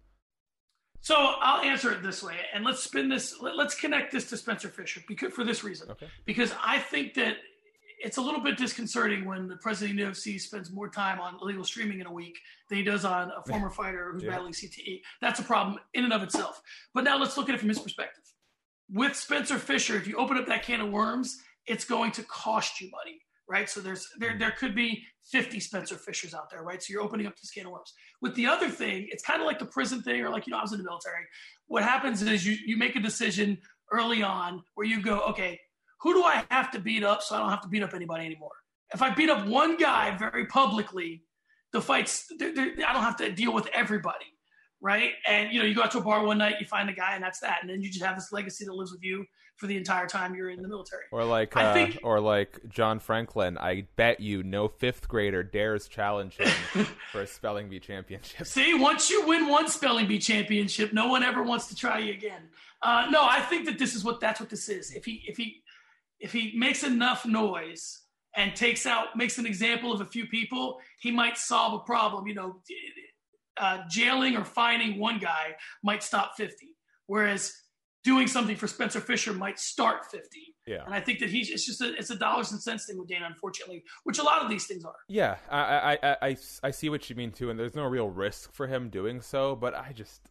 [1.03, 3.41] So I'll answer it this way, and let's spin this.
[3.41, 6.09] Let's connect this to Spencer Fisher because for this reason, okay.
[6.27, 7.37] because I think that
[8.03, 11.37] it's a little bit disconcerting when the president of the UFC spends more time on
[11.41, 12.39] illegal streaming in a week
[12.69, 14.31] than he does on a former fighter who's yeah.
[14.31, 15.03] battling CTE.
[15.21, 16.61] That's a problem in and of itself.
[16.95, 18.25] But now let's look at it from his perspective.
[18.91, 22.81] With Spencer Fisher, if you open up that can of worms, it's going to cost
[22.81, 23.69] you money, right?
[23.69, 26.83] So there's there there could be 50 Spencer Fishers out there, right?
[26.83, 27.93] So you're opening up this can of worms.
[28.21, 30.59] With the other thing, it's kind of like the prison thing, or like you know,
[30.59, 31.25] I was in the military.
[31.69, 33.59] What happens is you you make a decision
[33.93, 35.61] early on where you go, okay,
[36.01, 38.27] who do I have to beat up so I don't have to beat up anybody
[38.27, 38.53] anymore?
[38.93, 41.23] If I beat up one guy very publicly,
[41.73, 42.27] the fights.
[42.39, 44.27] They're, they're, I don't have to deal with everybody,
[44.81, 45.13] right?
[45.27, 47.15] And you know, you go out to a bar one night, you find a guy,
[47.15, 47.59] and that's that.
[47.61, 49.25] And then you just have this legacy that lives with you
[49.57, 51.05] for the entire time you're in the military.
[51.13, 53.59] Or like, uh, think, or like John Franklin.
[53.59, 56.49] I bet you no fifth grader dares challenge him
[57.13, 58.47] for a spelling bee championship.
[58.47, 62.13] See, once you win one spelling bee championship, no one ever wants to try you
[62.13, 62.41] again.
[62.83, 64.93] Uh, no, I think that this is what that's what this is.
[64.93, 65.60] If he if he
[66.21, 68.03] if he makes enough noise
[68.37, 72.27] and takes out makes an example of a few people, he might solve a problem.
[72.27, 72.57] You know,
[73.57, 77.55] uh, jailing or fining one guy might stop fifty, whereas
[78.03, 80.55] doing something for Spencer Fisher might start 50.
[80.67, 80.85] Yeah.
[80.85, 83.09] And I think that he's, it's just a, it's a dollars and cents thing with
[83.09, 84.95] Dana, unfortunately, which a lot of these things are.
[85.09, 85.37] Yeah.
[85.51, 87.51] I, I, I, I see what you mean too.
[87.51, 90.30] And there's no real risk for him doing so, but I just,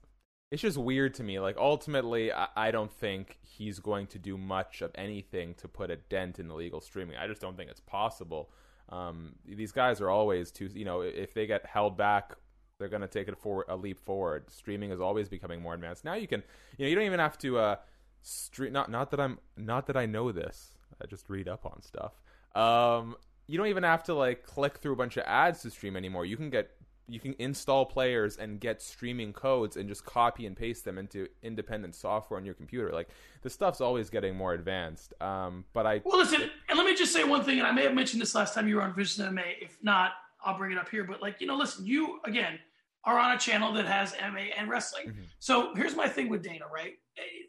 [0.51, 1.39] it's just weird to me.
[1.39, 5.91] Like ultimately, I, I don't think he's going to do much of anything to put
[5.91, 7.17] a dent in the legal streaming.
[7.17, 8.51] I just don't think it's possible.
[8.89, 12.35] Um, these guys are always too, you know, if they get held back
[12.79, 14.49] they're going to take it for a leap forward.
[14.49, 16.05] Streaming is always becoming more advanced.
[16.05, 16.41] Now you can,
[16.77, 17.75] you know, you don't even have to uh,
[18.21, 18.73] stream.
[18.73, 20.77] Not not that I'm not that I know this.
[21.01, 22.13] I just read up on stuff.
[22.55, 23.15] Um,
[23.47, 26.25] you don't even have to like click through a bunch of ads to stream anymore.
[26.25, 26.71] You can get
[27.09, 31.27] you can install players and get streaming codes and just copy and paste them into
[31.41, 32.91] independent software on your computer.
[32.91, 33.09] Like
[33.41, 35.13] the stuff's always getting more advanced.
[35.21, 37.83] Um, but I well listen, and let me just say one thing, and I may
[37.83, 39.61] have mentioned this last time you were on Vision MMA.
[39.61, 40.11] If not,
[40.43, 41.03] I'll bring it up here.
[41.03, 42.59] But like you know, listen, you again
[43.05, 45.07] are on a channel that has MMA and wrestling.
[45.07, 45.21] Mm-hmm.
[45.39, 46.93] So here's my thing with Dana, right?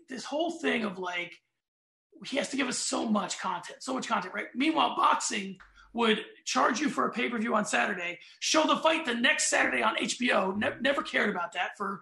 [0.08, 1.34] This whole thing of like,
[2.24, 4.46] he has to give us so much content, so much content, right?
[4.54, 5.58] Meanwhile, boxing
[5.92, 9.48] would charge you for a pay per view on Saturday, show the fight the next
[9.48, 10.56] Saturday on HBO.
[10.56, 12.00] Ne- never cared about that for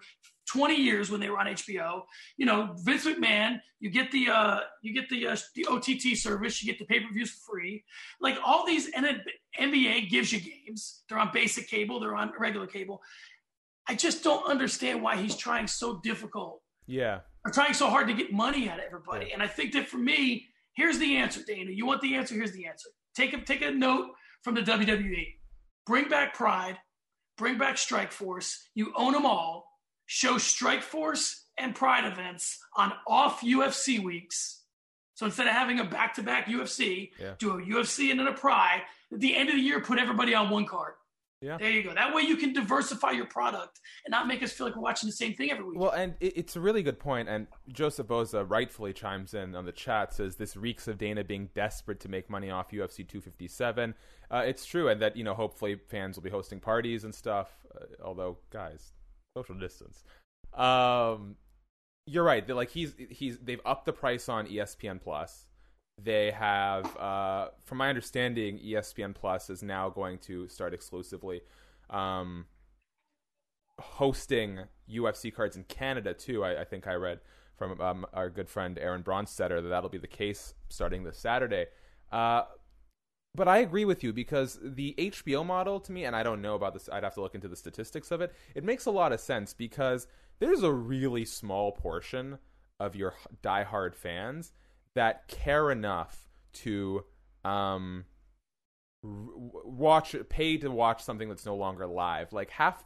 [0.51, 2.01] 20 years when they were on HBO.
[2.37, 6.61] You know, Vince McMahon, you get the uh, you get the uh, the OTT service,
[6.61, 7.83] you get the pay per views free.
[8.19, 9.05] Like all these, and
[9.59, 11.03] NBA gives you games.
[11.07, 13.01] They're on basic cable, they're on regular cable.
[13.87, 16.61] I just don't understand why he's trying so difficult.
[16.85, 17.19] Yeah.
[17.45, 19.27] Or trying so hard to get money out of everybody.
[19.27, 19.35] Yeah.
[19.35, 21.71] And I think that for me, here's the answer, Dana.
[21.71, 22.35] You want the answer?
[22.35, 22.89] Here's the answer.
[23.15, 24.09] Take a take a note
[24.43, 25.27] from the WWE.
[25.85, 26.77] Bring back Pride.
[27.37, 28.57] Bring back Strikeforce.
[28.75, 29.65] You own them all.
[30.05, 34.63] Show Strikeforce and Pride events on off UFC weeks.
[35.13, 37.33] So instead of having a back-to-back UFC, yeah.
[37.39, 38.81] do a UFC and then a Pride.
[39.11, 40.93] At the end of the year, put everybody on one card.
[41.41, 41.57] Yeah.
[41.57, 41.93] There you go.
[41.93, 45.07] That way you can diversify your product and not make us feel like we're watching
[45.07, 45.79] the same thing every week.
[45.79, 47.29] Well, and it's a really good point.
[47.29, 51.49] And Joseph Boza rightfully chimes in on the chat, says this reeks of Dana being
[51.55, 53.95] desperate to make money off UFC 257.
[54.29, 57.49] Uh, it's true, and that, you know, hopefully fans will be hosting parties and stuff.
[57.73, 58.91] Uh, although, guys,
[59.37, 60.03] social distance.
[60.53, 61.35] Um,
[62.05, 62.45] you're right.
[62.45, 65.45] They're like he's he's they've upped the price on ESPN Plus
[66.03, 71.41] they have, uh, from my understanding, ESPN Plus is now going to start exclusively
[71.89, 72.45] um,
[73.79, 76.43] hosting UFC cards in Canada too.
[76.43, 77.19] I, I think I read
[77.57, 81.65] from um, our good friend Aaron Bronsteter that that'll be the case starting this Saturday.
[82.11, 82.43] Uh,
[83.35, 86.55] but I agree with you because the HBO model to me, and I don't know
[86.55, 88.33] about this, I'd have to look into the statistics of it.
[88.55, 90.07] It makes a lot of sense because
[90.39, 92.39] there's a really small portion
[92.79, 94.53] of your diehard fans
[94.95, 97.05] that care enough to
[97.43, 98.05] um,
[99.01, 102.33] watch pay to watch something that's no longer live.
[102.33, 102.83] Like half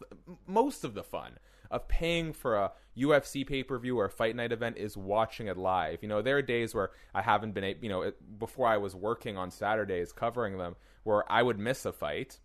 [0.48, 1.38] most of the fun
[1.72, 6.00] of paying for a UFC pay-per-view or a fight night event is watching it live.
[6.02, 9.38] You know there are days where I haven't been you know before I was working
[9.38, 12.40] on Saturdays covering them where I would miss a fight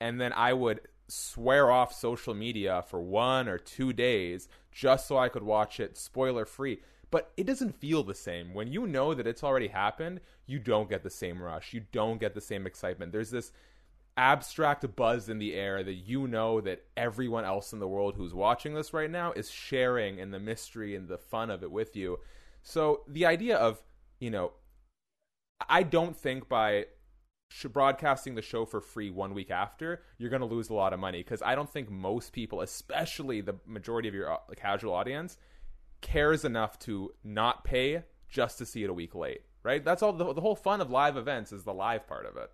[0.00, 5.16] and then I would swear off social media for one or two days just so
[5.16, 8.54] I could watch it spoiler free but it doesn't feel the same.
[8.54, 11.72] When you know that it's already happened, you don't get the same rush.
[11.72, 13.12] You don't get the same excitement.
[13.12, 13.52] There's this
[14.16, 18.34] abstract buzz in the air that you know that everyone else in the world who's
[18.34, 21.94] watching this right now is sharing in the mystery and the fun of it with
[21.94, 22.18] you.
[22.62, 23.82] So the idea of,
[24.18, 24.52] you know,
[25.68, 26.86] I don't think by
[27.72, 30.98] broadcasting the show for free one week after, you're going to lose a lot of
[30.98, 35.36] money because I don't think most people, especially the majority of your uh, casual audience,
[36.00, 39.84] cares enough to not pay just to see it a week late, right?
[39.84, 40.12] That's all.
[40.12, 42.50] The, the whole fun of live events is the live part of it.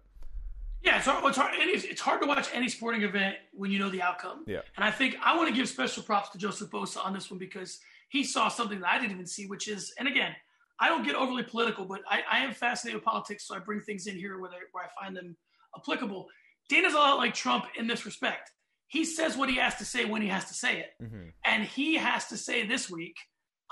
[0.82, 1.52] Yeah, it's hard, it's hard.
[1.54, 4.44] It's hard to watch any sporting event when you know the outcome.
[4.46, 7.30] Yeah, and I think I want to give special props to Joseph Bosa on this
[7.30, 7.78] one because
[8.08, 10.34] he saw something that I didn't even see, which is, and again,
[10.78, 13.80] I don't get overly political, but I, I am fascinated with politics, so I bring
[13.80, 15.36] things in here where, they, where I find them
[15.76, 16.26] applicable.
[16.68, 18.50] Dana's a lot like Trump in this respect.
[18.88, 21.28] He says what he has to say when he has to say it, mm-hmm.
[21.44, 23.16] and he has to say this week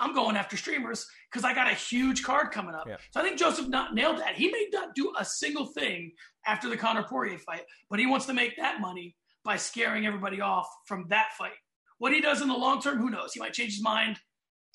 [0.00, 2.86] I'm going after streamers because I got a huge card coming up.
[2.88, 2.96] Yeah.
[3.12, 4.34] So I think Joseph not nailed that.
[4.34, 6.12] He may not do a single thing
[6.46, 10.40] after the Conor Poirier fight, but he wants to make that money by scaring everybody
[10.40, 11.52] off from that fight.
[11.98, 13.34] What he does in the long term, who knows?
[13.34, 14.18] He might change his mind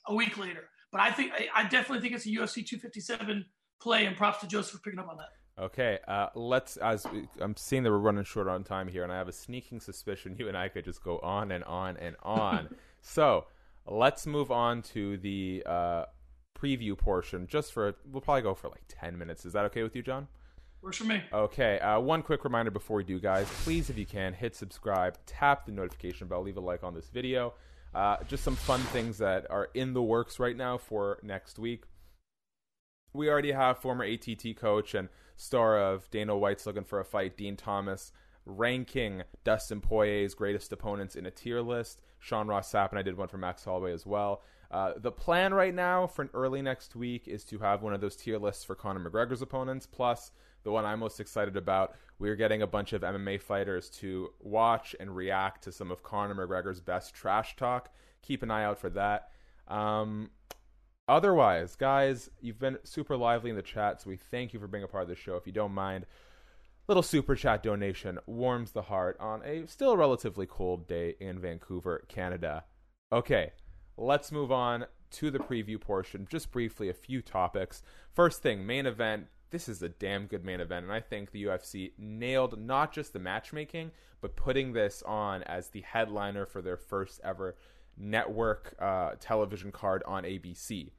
[0.08, 0.70] a week later.
[0.92, 3.44] But I think I, definitely think it's a UFC 257
[3.82, 5.64] play, and props to Joseph for picking up on that.
[5.64, 6.78] Okay, uh, let's.
[6.78, 7.06] As
[7.40, 10.36] I'm seeing that we're running short on time here, and I have a sneaking suspicion
[10.40, 12.70] you and I could just go on and on and on.
[13.02, 13.46] so
[13.88, 16.06] let's move on to the uh,
[16.58, 17.48] preview portion.
[17.48, 19.46] Just for we'll probably go for like ten minutes.
[19.46, 20.28] Is that okay with you, John?
[20.82, 21.24] Works for me.
[21.34, 21.80] Okay.
[21.80, 23.48] Uh, one quick reminder before we do, guys.
[23.64, 27.10] Please, if you can, hit subscribe, tap the notification bell, leave a like on this
[27.10, 27.56] video.
[27.96, 31.86] Uh, just some fun things that are in the works right now for next week.
[33.14, 37.38] We already have former ATT coach and star of Dana White's looking for a fight,
[37.38, 38.12] Dean Thomas,
[38.46, 42.02] ranking Dustin Poirier's greatest opponents in a tier list.
[42.20, 44.42] Sean Ross Sapp and I did one for Max Holloway as well.
[44.72, 48.02] Uh, the plan right now for an early next week is to have one of
[48.02, 50.32] those tier lists for Conor McGregor's opponents, plus
[50.64, 51.96] the one I'm most excited about.
[52.18, 56.36] We're getting a bunch of MMA fighters to watch and react to some of Conor
[56.36, 57.94] McGregor's best trash talk.
[58.22, 59.30] Keep an eye out for that.
[59.68, 60.32] Um,
[61.08, 64.84] otherwise, guys, you've been super lively in the chat, so we thank you for being
[64.84, 65.36] a part of the show.
[65.36, 66.06] If you don't mind,
[66.88, 72.06] little super chat donation warms the heart on a still relatively cold day in Vancouver,
[72.08, 72.66] Canada.
[73.12, 73.52] Okay,
[73.98, 76.28] let's move on to the preview portion.
[76.30, 77.84] Just briefly, a few topics.
[78.14, 81.46] First thing, main event this is a damn good main event, and I think the
[81.46, 86.76] UFC nailed not just the matchmaking, but putting this on as the headliner for their
[86.76, 87.56] first ever
[87.98, 90.92] network uh, television card on ABC.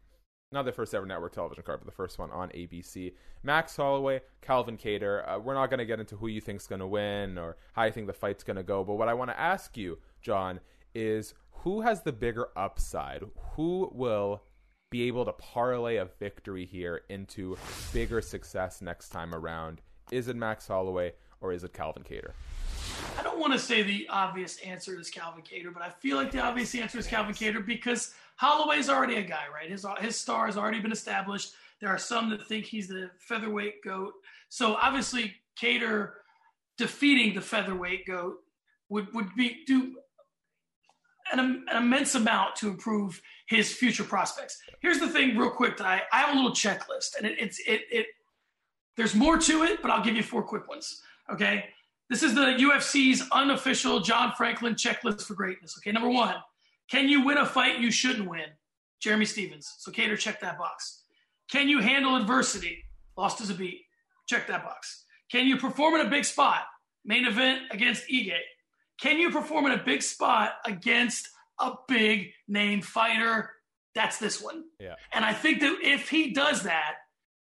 [0.52, 3.14] Not the first ever network television card, but the first one on ABC.
[3.42, 5.28] Max Holloway, Calvin Kattar.
[5.28, 7.84] Uh, we're not going to get into who you think's going to win or how
[7.84, 10.60] you think the fight's going to go, but what I want to ask you, John,
[10.94, 13.24] is who has the bigger upside?
[13.54, 14.44] Who will
[14.90, 17.58] be able to parlay a victory here into
[17.92, 19.80] bigger success next time around?
[20.12, 22.34] Is it Max Holloway or is it Calvin Kattar?
[23.18, 26.30] I don't want to say the obvious answer is Calvin Kattar, but I feel like
[26.30, 29.70] the obvious answer is Calvin Kattar because Holloway's already a guy, right?
[29.70, 31.52] His his star has already been established.
[31.80, 34.12] There are some that think he's the featherweight goat.
[34.48, 36.10] So obviously, Kattar
[36.78, 38.36] defeating the featherweight goat
[38.88, 39.96] would would be do
[41.32, 44.58] an, an, immense amount to improve his future prospects.
[44.80, 45.76] Here's the thing, real quick.
[45.78, 48.06] That I, I have a little checklist, and it, it's it it.
[48.96, 51.02] There's more to it, but I'll give you four quick ones.
[51.32, 51.64] Okay,
[52.08, 55.76] this is the UFC's unofficial John Franklin checklist for greatness.
[55.78, 56.36] Okay, number one,
[56.90, 58.46] can you win a fight you shouldn't win?
[59.00, 59.74] Jeremy Stephens.
[59.78, 61.02] So Kattar, check that box.
[61.50, 62.84] Can you handle adversity?
[63.16, 63.82] Lost as a beat.
[64.26, 65.04] Check that box.
[65.30, 66.62] Can you perform in a big spot?
[67.04, 68.38] Main event against Ige.
[69.00, 71.28] Can you perform in a big spot against
[71.60, 73.50] a big name fighter?
[73.94, 74.64] That's this one.
[74.80, 74.94] Yeah.
[75.12, 76.94] And I think that if he does that,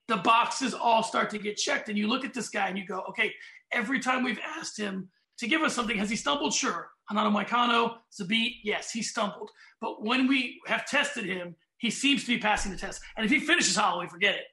[0.07, 1.89] the boxes all start to get checked.
[1.89, 3.33] And you look at this guy and you go, okay,
[3.71, 5.09] every time we've asked him
[5.41, 6.53] to give us something, has he stumbled?
[6.53, 6.89] Sure.
[7.09, 9.49] Renato Moicano, Zabit, yes, he stumbled.
[9.81, 13.01] But when we have tested him, he seems to be passing the test.
[13.17, 14.43] And if he finishes Holloway, forget it.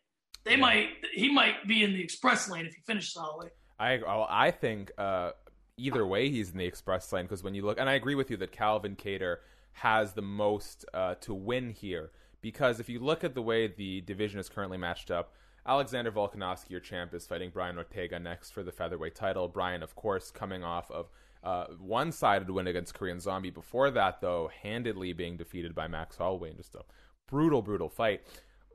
[0.45, 0.57] They yeah.
[0.57, 3.49] might he might be in the express lane if he finishes Holloway.
[3.79, 3.99] I
[4.31, 5.33] I think uh,
[5.77, 8.31] either way he's in the express lane because when you look and I agree with
[8.31, 9.37] you that Calvin Kattar
[9.73, 14.01] has the most uh, to win here because if you look at the way the
[14.01, 15.35] division is currently matched up,
[15.67, 19.49] Alexander Volkanovski, your champ, is fighting Brian Ortega next for the featherweight title.
[19.49, 21.11] Brian, of course, coming off of
[21.45, 23.51] uh, one-sided win against Korean Zombie.
[23.51, 26.85] Before that, though, handedly being defeated by Max Holloway in just a
[27.29, 28.23] brutal, brutal fight.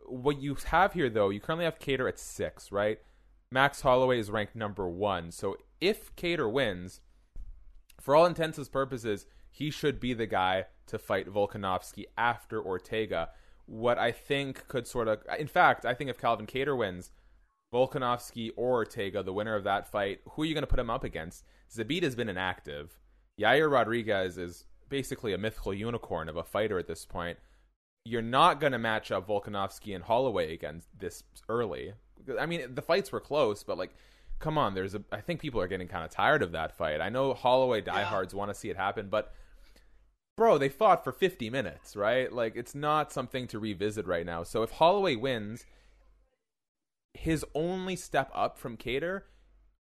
[0.06, 3.00] What you have here, though, you currently have Kattar at six, right?
[3.50, 5.32] Max Holloway is ranked number one.
[5.32, 7.02] So if Kattar wins,
[8.00, 13.30] for all intents and purposes, he should be the guy to fight Volkanovski after Ortega.
[13.66, 17.12] What I think could sort of, in fact, I think if Calvin Kattar wins,
[17.74, 20.90] Volkanovski or Ortega, the winner of that fight, who are you going to put him
[20.90, 21.44] up against?
[21.72, 23.00] Zabit has been inactive.
[23.40, 27.40] Yair Rodriguez is basically a mythical unicorn of a fighter at this point.
[28.06, 31.94] You're not going to match up Volkanovski and Holloway against this early.
[32.40, 33.96] I mean, the fights were close, but like,
[34.40, 35.02] come on, there's a.
[35.12, 37.02] I think people are getting kind of tired of that fight.
[37.02, 38.40] I know Holloway diehards yeah.
[38.40, 39.34] want to see it happen, but
[40.44, 42.30] bro, they fought for 50 minutes, right?
[42.30, 44.44] Like, it's not something to revisit right now.
[44.44, 45.66] So if Holloway wins,
[47.14, 49.22] his only step up from Kattar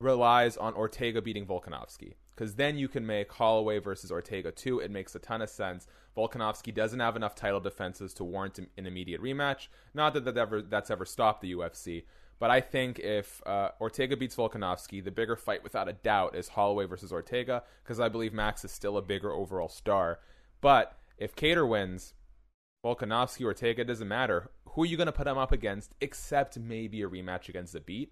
[0.00, 2.12] relies on Ortega beating Volkanovski.
[2.32, 4.80] Because then you can make Holloway versus Ortega too.
[4.80, 5.86] It makes a ton of sense.
[6.14, 9.68] Volkanovski doesn't have enough title defenses to warrant an immediate rematch.
[9.94, 12.04] Not that, that ever, that's ever stopped the UFC.
[12.38, 16.48] But I think if uh, Ortega beats Volkanovski, the bigger fight, without a doubt, is
[16.48, 20.18] Holloway versus Ortega, because I believe Max is still a bigger overall star.
[20.60, 22.14] But if Kattar wins,
[22.84, 24.50] Volkanovski, or Ortega, doesn't matter.
[24.70, 28.08] Who are you going to put him up against, except maybe a rematch against Zabit,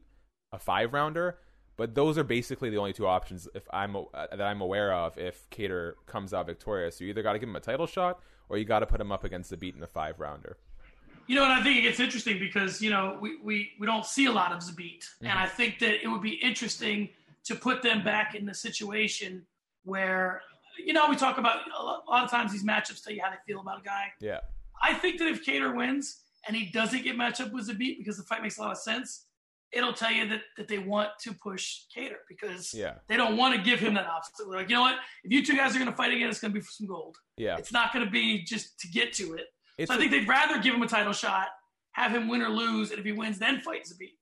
[0.52, 1.38] a five rounder?
[1.76, 5.16] But those are basically the only two options if I'm uh, that I'm aware of
[5.16, 6.98] if Kattar comes out victorious.
[6.98, 9.00] So you either got to give him a title shot or you got to put
[9.00, 10.56] him up against Zabit in a five rounder.
[11.28, 14.04] You know, and I think it gets interesting because you know we we, we don't
[14.04, 15.26] see a lot of Zabit, mm-hmm.
[15.26, 17.10] and I think that it would be interesting
[17.44, 19.46] to put them back in the situation
[19.84, 20.42] where
[20.78, 23.36] you know we talk about a lot of times these matchups tell you how they
[23.46, 24.12] feel about a guy.
[24.20, 24.40] Yeah,
[24.82, 28.16] I think that if Kattar wins and he doesn't get matched up with Zabit because
[28.16, 29.26] the fight makes a lot of sense,
[29.72, 32.94] it'll tell you that, that they want to push Kattar because yeah.
[33.08, 34.50] they don't want to give him that obstacle.
[34.50, 34.96] They're like, you know what?
[35.24, 36.86] If you two guys are going to fight again, it's going to be for some
[36.86, 37.16] gold.
[37.36, 37.56] Yeah.
[37.56, 39.46] It's not going to be just to get to it.
[39.76, 41.48] It's so I think they'd rather give him a title shot,
[41.92, 44.12] have him win or lose, and if he wins, then fight Zabit.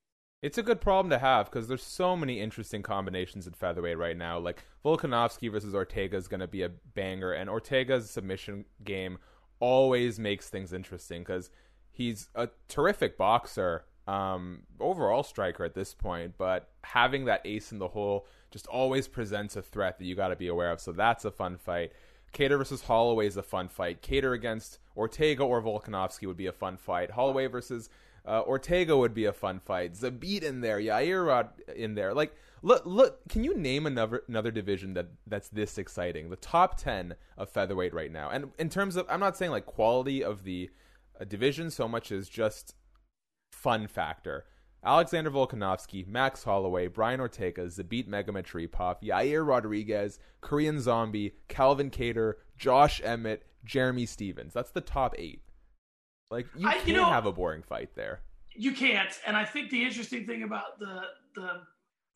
[0.46, 4.16] It's a good problem to have because there's so many interesting combinations at featherweight right
[4.16, 4.38] now.
[4.38, 9.18] Like Volkanovski versus Ortega is going to be a banger, and Ortega's submission game
[9.58, 11.50] always makes things interesting because
[11.90, 17.80] he's a terrific boxer um, overall striker at this point, but having that ace in
[17.80, 20.80] the hole just always presents a threat that you got to be aware of.
[20.80, 21.90] So that's a fun fight.
[22.32, 24.00] Kattar versus Holloway is a fun fight.
[24.00, 27.10] Kattar against Ortega or Volkanovski would be a fun fight.
[27.10, 27.90] Holloway versus
[28.26, 29.94] uh, Ortega would be a fun fight.
[29.94, 32.12] Zabit in there, Yair in there.
[32.12, 33.28] Like, look, look.
[33.28, 36.30] Can you name another another division that that's this exciting?
[36.30, 39.66] The top ten of featherweight right now, and in terms of, I'm not saying like
[39.66, 40.70] quality of the
[41.20, 42.74] uh, division so much as just
[43.52, 44.44] fun factor.
[44.84, 53.00] Alexander Volkanovski, Max Holloway, Brian Ortega, Zabit Magomedsharipov, Yair Rodriguez, Korean Zombie, Calvin Kattar, Josh
[53.02, 54.52] Emmett, Jeremy Stephens.
[54.52, 55.42] That's the top eight.
[56.30, 58.20] Like you I, can't you know, have a boring fight there.
[58.54, 59.12] You can't.
[59.26, 61.02] And I think the interesting thing about the
[61.34, 61.60] the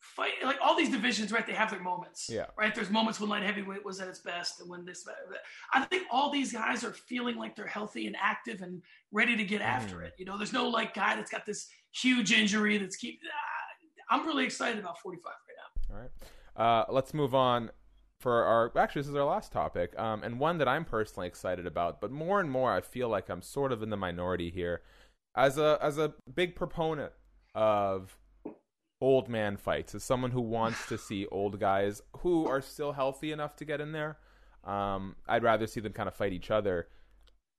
[0.00, 1.46] fight, like all these divisions, right?
[1.46, 2.28] They have their moments.
[2.28, 2.46] Yeah.
[2.58, 2.74] Right.
[2.74, 5.06] There's moments when light heavyweight was at its best, and when this.
[5.72, 8.82] I think all these guys are feeling like they're healthy and active and
[9.12, 10.06] ready to get after mm.
[10.06, 10.14] it.
[10.18, 13.20] You know, there's no like guy that's got this huge injury that's keep.
[14.10, 15.94] I'm really excited about 45 right now.
[15.94, 16.10] All right.
[16.56, 17.70] Uh, let's move on
[18.20, 21.66] for our actually this is our last topic um, and one that i'm personally excited
[21.66, 24.82] about but more and more i feel like i'm sort of in the minority here
[25.34, 27.12] as a as a big proponent
[27.54, 28.16] of
[29.00, 33.32] old man fights as someone who wants to see old guys who are still healthy
[33.32, 34.18] enough to get in there.
[34.64, 36.88] Um, I'd rather see them kind of fight each other.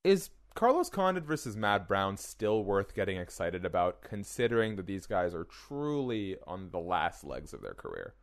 [0.04, 5.34] Is Carlos Condit versus Matt Brown still worth getting excited about, considering that these guys
[5.34, 8.14] are truly on the last legs of their career?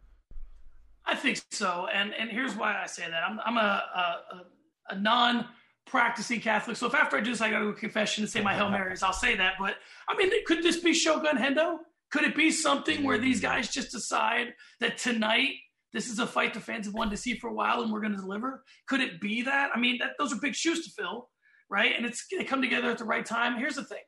[1.08, 3.22] I think so, and and here's why I say that.
[3.22, 5.46] I'm I'm a a, a non
[5.86, 8.54] practicing Catholic, so if after I do this I go to confession and say my
[8.54, 9.54] Hail Marys, I'll say that.
[9.58, 9.76] But
[10.08, 11.78] I mean, could this be Shogun Hendo?
[12.10, 15.54] Could it be something where these guys just decide that tonight
[15.94, 18.00] this is a fight the fans have wanted to see for a while and we're
[18.00, 18.64] going to deliver?
[18.86, 19.70] Could it be that?
[19.74, 21.30] I mean, that, those are big shoes to fill,
[21.70, 21.92] right?
[21.96, 23.58] And it's they come together at the right time.
[23.58, 24.02] Here's the thing.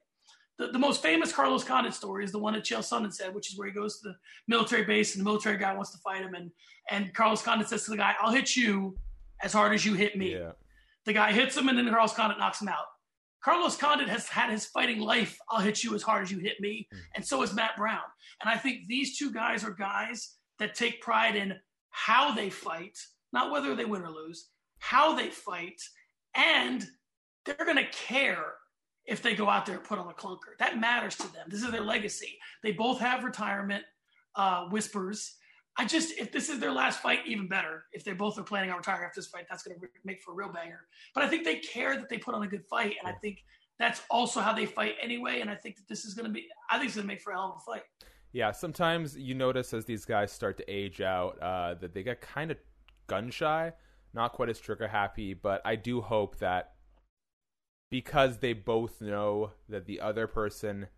[0.60, 3.50] The, the most famous Carlos Condit story is the one that Chael Sonnen said, which
[3.50, 6.20] is where he goes to the military base and the military guy wants to fight
[6.20, 6.34] him.
[6.34, 6.50] And,
[6.90, 8.98] and Carlos Condit says to the guy, I'll hit you
[9.42, 10.34] as hard as you hit me.
[10.34, 10.52] Yeah.
[11.06, 12.84] The guy hits him and then Carlos Condit knocks him out.
[13.42, 15.38] Carlos Condit has had his fighting life.
[15.48, 16.86] I'll hit you as hard as you hit me.
[16.92, 16.98] Mm.
[17.16, 18.02] And so is Matt Brown.
[18.42, 21.54] And I think these two guys are guys that take pride in
[21.88, 22.98] how they fight,
[23.32, 25.80] not whether they win or lose, how they fight.
[26.34, 26.86] And
[27.46, 28.44] they're going to care
[29.10, 30.56] if they go out there and put on a clunker.
[30.60, 31.46] That matters to them.
[31.48, 32.38] This is their legacy.
[32.62, 33.82] They both have retirement
[34.36, 35.34] uh, whispers.
[35.76, 37.84] I just, if this is their last fight, even better.
[37.92, 40.30] If they both are planning on retiring after this fight, that's going to make for
[40.30, 40.82] a real banger.
[41.12, 43.42] But I think they care that they put on a good fight, and I think
[43.80, 45.40] that's also how they fight anyway.
[45.40, 47.20] And I think that this is going to be, I think it's going to make
[47.20, 47.84] for a hell of a fight.
[48.32, 52.20] Yeah, sometimes you notice as these guys start to age out uh, that they get
[52.20, 52.58] kind of
[53.08, 53.72] gun shy,
[54.14, 55.34] not quite as trigger happy.
[55.34, 56.74] But I do hope that
[57.90, 60.88] because they both know that the other person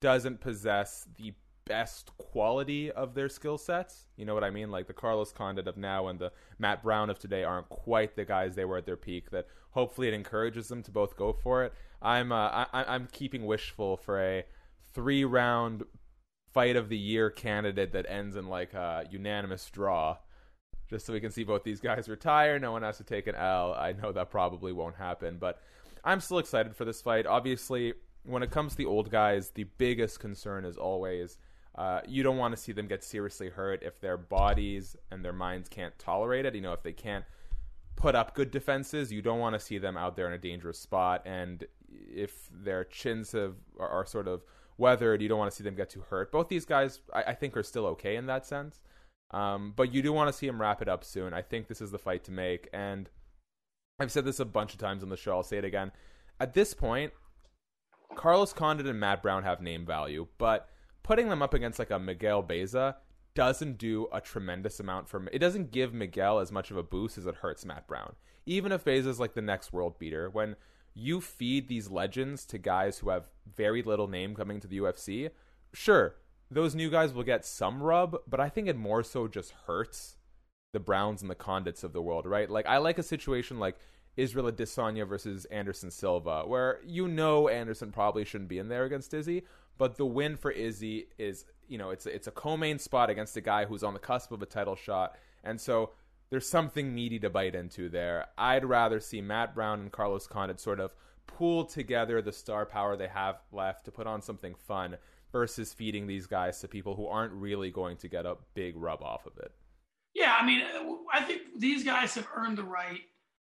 [0.00, 4.06] doesn't possess the best quality of their skill sets.
[4.16, 4.70] You know what I mean?
[4.70, 8.24] Like the Carlos Condit of now and the Matt Brown of today aren't quite the
[8.24, 9.30] guys they were at their peak.
[9.30, 11.72] That hopefully it encourages them to both go for it.
[12.00, 14.44] I'm uh, I, I'm keeping wishful for a
[14.92, 15.84] three round
[16.52, 20.18] fight of the year candidate that ends in like a unanimous draw.
[20.92, 22.58] Just so we can see both these guys retire.
[22.58, 23.74] No one has to take an L.
[23.74, 25.60] I know that probably won't happen, but
[26.04, 27.26] I'm still excited for this fight.
[27.26, 31.38] Obviously, when it comes to the old guys, the biggest concern is always
[31.74, 35.32] uh, you don't want to see them get seriously hurt if their bodies and their
[35.32, 36.54] minds can't tolerate it.
[36.54, 37.24] You know, if they can't
[37.96, 40.78] put up good defenses, you don't want to see them out there in a dangerous
[40.78, 41.22] spot.
[41.24, 44.42] And if their chins have are, are sort of
[44.76, 46.30] weathered, you don't want to see them get too hurt.
[46.30, 48.80] Both these guys, I, I think, are still okay in that sense.
[49.32, 51.32] Um, but you do want to see him wrap it up soon.
[51.32, 52.68] I think this is the fight to make.
[52.72, 53.08] And
[53.98, 55.32] I've said this a bunch of times on the show.
[55.32, 55.92] I'll say it again.
[56.38, 57.12] At this point,
[58.14, 60.68] Carlos Condit and Matt Brown have name value, but
[61.02, 62.96] putting them up against like a Miguel Baeza
[63.34, 67.16] doesn't do a tremendous amount for it doesn't give Miguel as much of a boost
[67.16, 68.14] as it hurts Matt Brown.
[68.44, 70.56] Even if Baeza is like the next world beater, when
[70.94, 75.30] you feed these legends to guys who have very little name coming to the UFC,
[75.72, 76.16] sure,
[76.52, 80.16] those new guys will get some rub, but I think it more so just hurts
[80.72, 82.48] the Browns and the Condits of the world, right?
[82.48, 83.76] Like I like a situation like
[84.16, 89.14] Israel Adesanya versus Anderson Silva, where you know Anderson probably shouldn't be in there against
[89.14, 89.44] Izzy,
[89.78, 93.40] but the win for Izzy is, you know, it's it's a co-main spot against a
[93.40, 95.92] guy who's on the cusp of a title shot, and so
[96.30, 98.26] there's something meaty to bite into there.
[98.36, 100.94] I'd rather see Matt Brown and Carlos Condit sort of
[101.26, 104.96] pool together the star power they have left to put on something fun
[105.32, 109.02] versus feeding these guys to people who aren't really going to get a big rub
[109.02, 109.52] off of it.
[110.14, 110.62] Yeah, I mean,
[111.12, 113.00] I think these guys have earned the right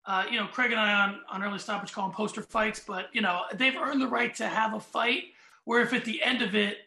[0.06, 3.08] uh, you know, Craig and I on, on early stoppage call them poster fights, but
[3.14, 5.26] you know, they've earned the right to have a fight
[5.66, 6.78] where if at the end of it,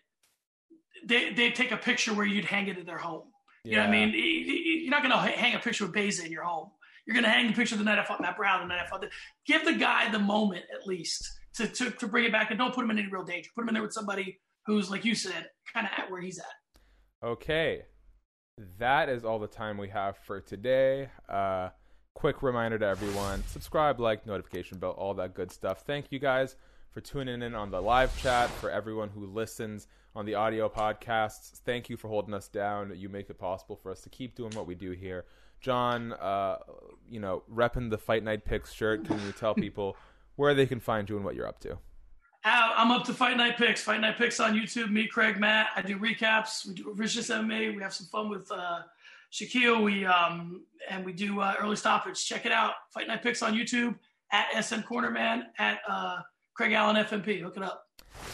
[1.04, 3.28] they they take a picture where you'd hang it in their home.
[3.62, 3.84] You yeah.
[3.84, 4.14] know what I mean?
[4.14, 6.70] You're not going to hang a picture of Baeza in your home.
[7.06, 8.82] You're going to hang the picture of the night I fought Matt Brown, the night
[8.84, 9.04] I fought.
[9.46, 12.74] Give the guy the moment at least to, to, to bring it back and don't
[12.74, 13.50] put him in any real danger.
[13.54, 16.38] Put him in there with somebody who's, like you said, kind of at where he's
[16.38, 17.26] at.
[17.26, 17.82] Okay.
[18.78, 21.08] That is all the time we have for today.
[21.28, 21.70] Uh,
[22.14, 25.82] quick reminder to everyone subscribe, like, notification bell, all that good stuff.
[25.86, 26.56] Thank you guys
[26.90, 31.58] for tuning in on the live chat, for everyone who listens on the audio podcasts.
[31.64, 32.92] Thank you for holding us down.
[32.94, 35.24] You make it possible for us to keep doing what we do here.
[35.60, 36.58] John, uh,
[37.10, 39.96] you know, repping the Fight Night Picks shirt, can you tell people
[40.36, 41.78] where they can find you and what you're up to?
[42.44, 43.82] I'm up to Fight Night Picks.
[43.82, 44.90] Fight Night Picks on YouTube.
[44.90, 45.68] Me, Craig, Matt.
[45.76, 46.66] I do recaps.
[46.66, 47.74] We do Vicious MMA.
[47.74, 48.80] We have some fun with uh,
[49.32, 52.24] Shaquille, we um, and we do uh, early stoppage.
[52.24, 52.74] Check it out.
[52.92, 53.96] Fight Night Picks on YouTube
[54.30, 56.20] at SM Cornerman at uh,
[56.54, 57.40] Craig Allen FMP.
[57.40, 57.88] Hook it up.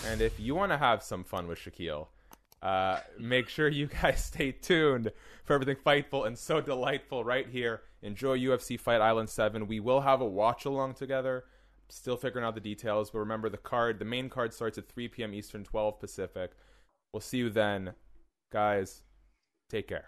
[0.07, 2.09] And if you want to have some fun with Shaquille,
[2.63, 5.13] uh, make sure you guys stay tuned
[5.45, 7.83] for everything fightful and so delightful right here.
[8.03, 9.67] Enjoy UFC Fight Island 7.
[9.67, 11.45] We will have a watch along together
[11.91, 15.09] still figuring out the details, but remember the card, the main card starts at 3
[15.09, 15.35] p.m.
[15.35, 16.53] Eastern, 12 Pacific.
[17.13, 17.95] We'll see you then.
[18.53, 19.03] Guys,
[19.69, 20.07] take care.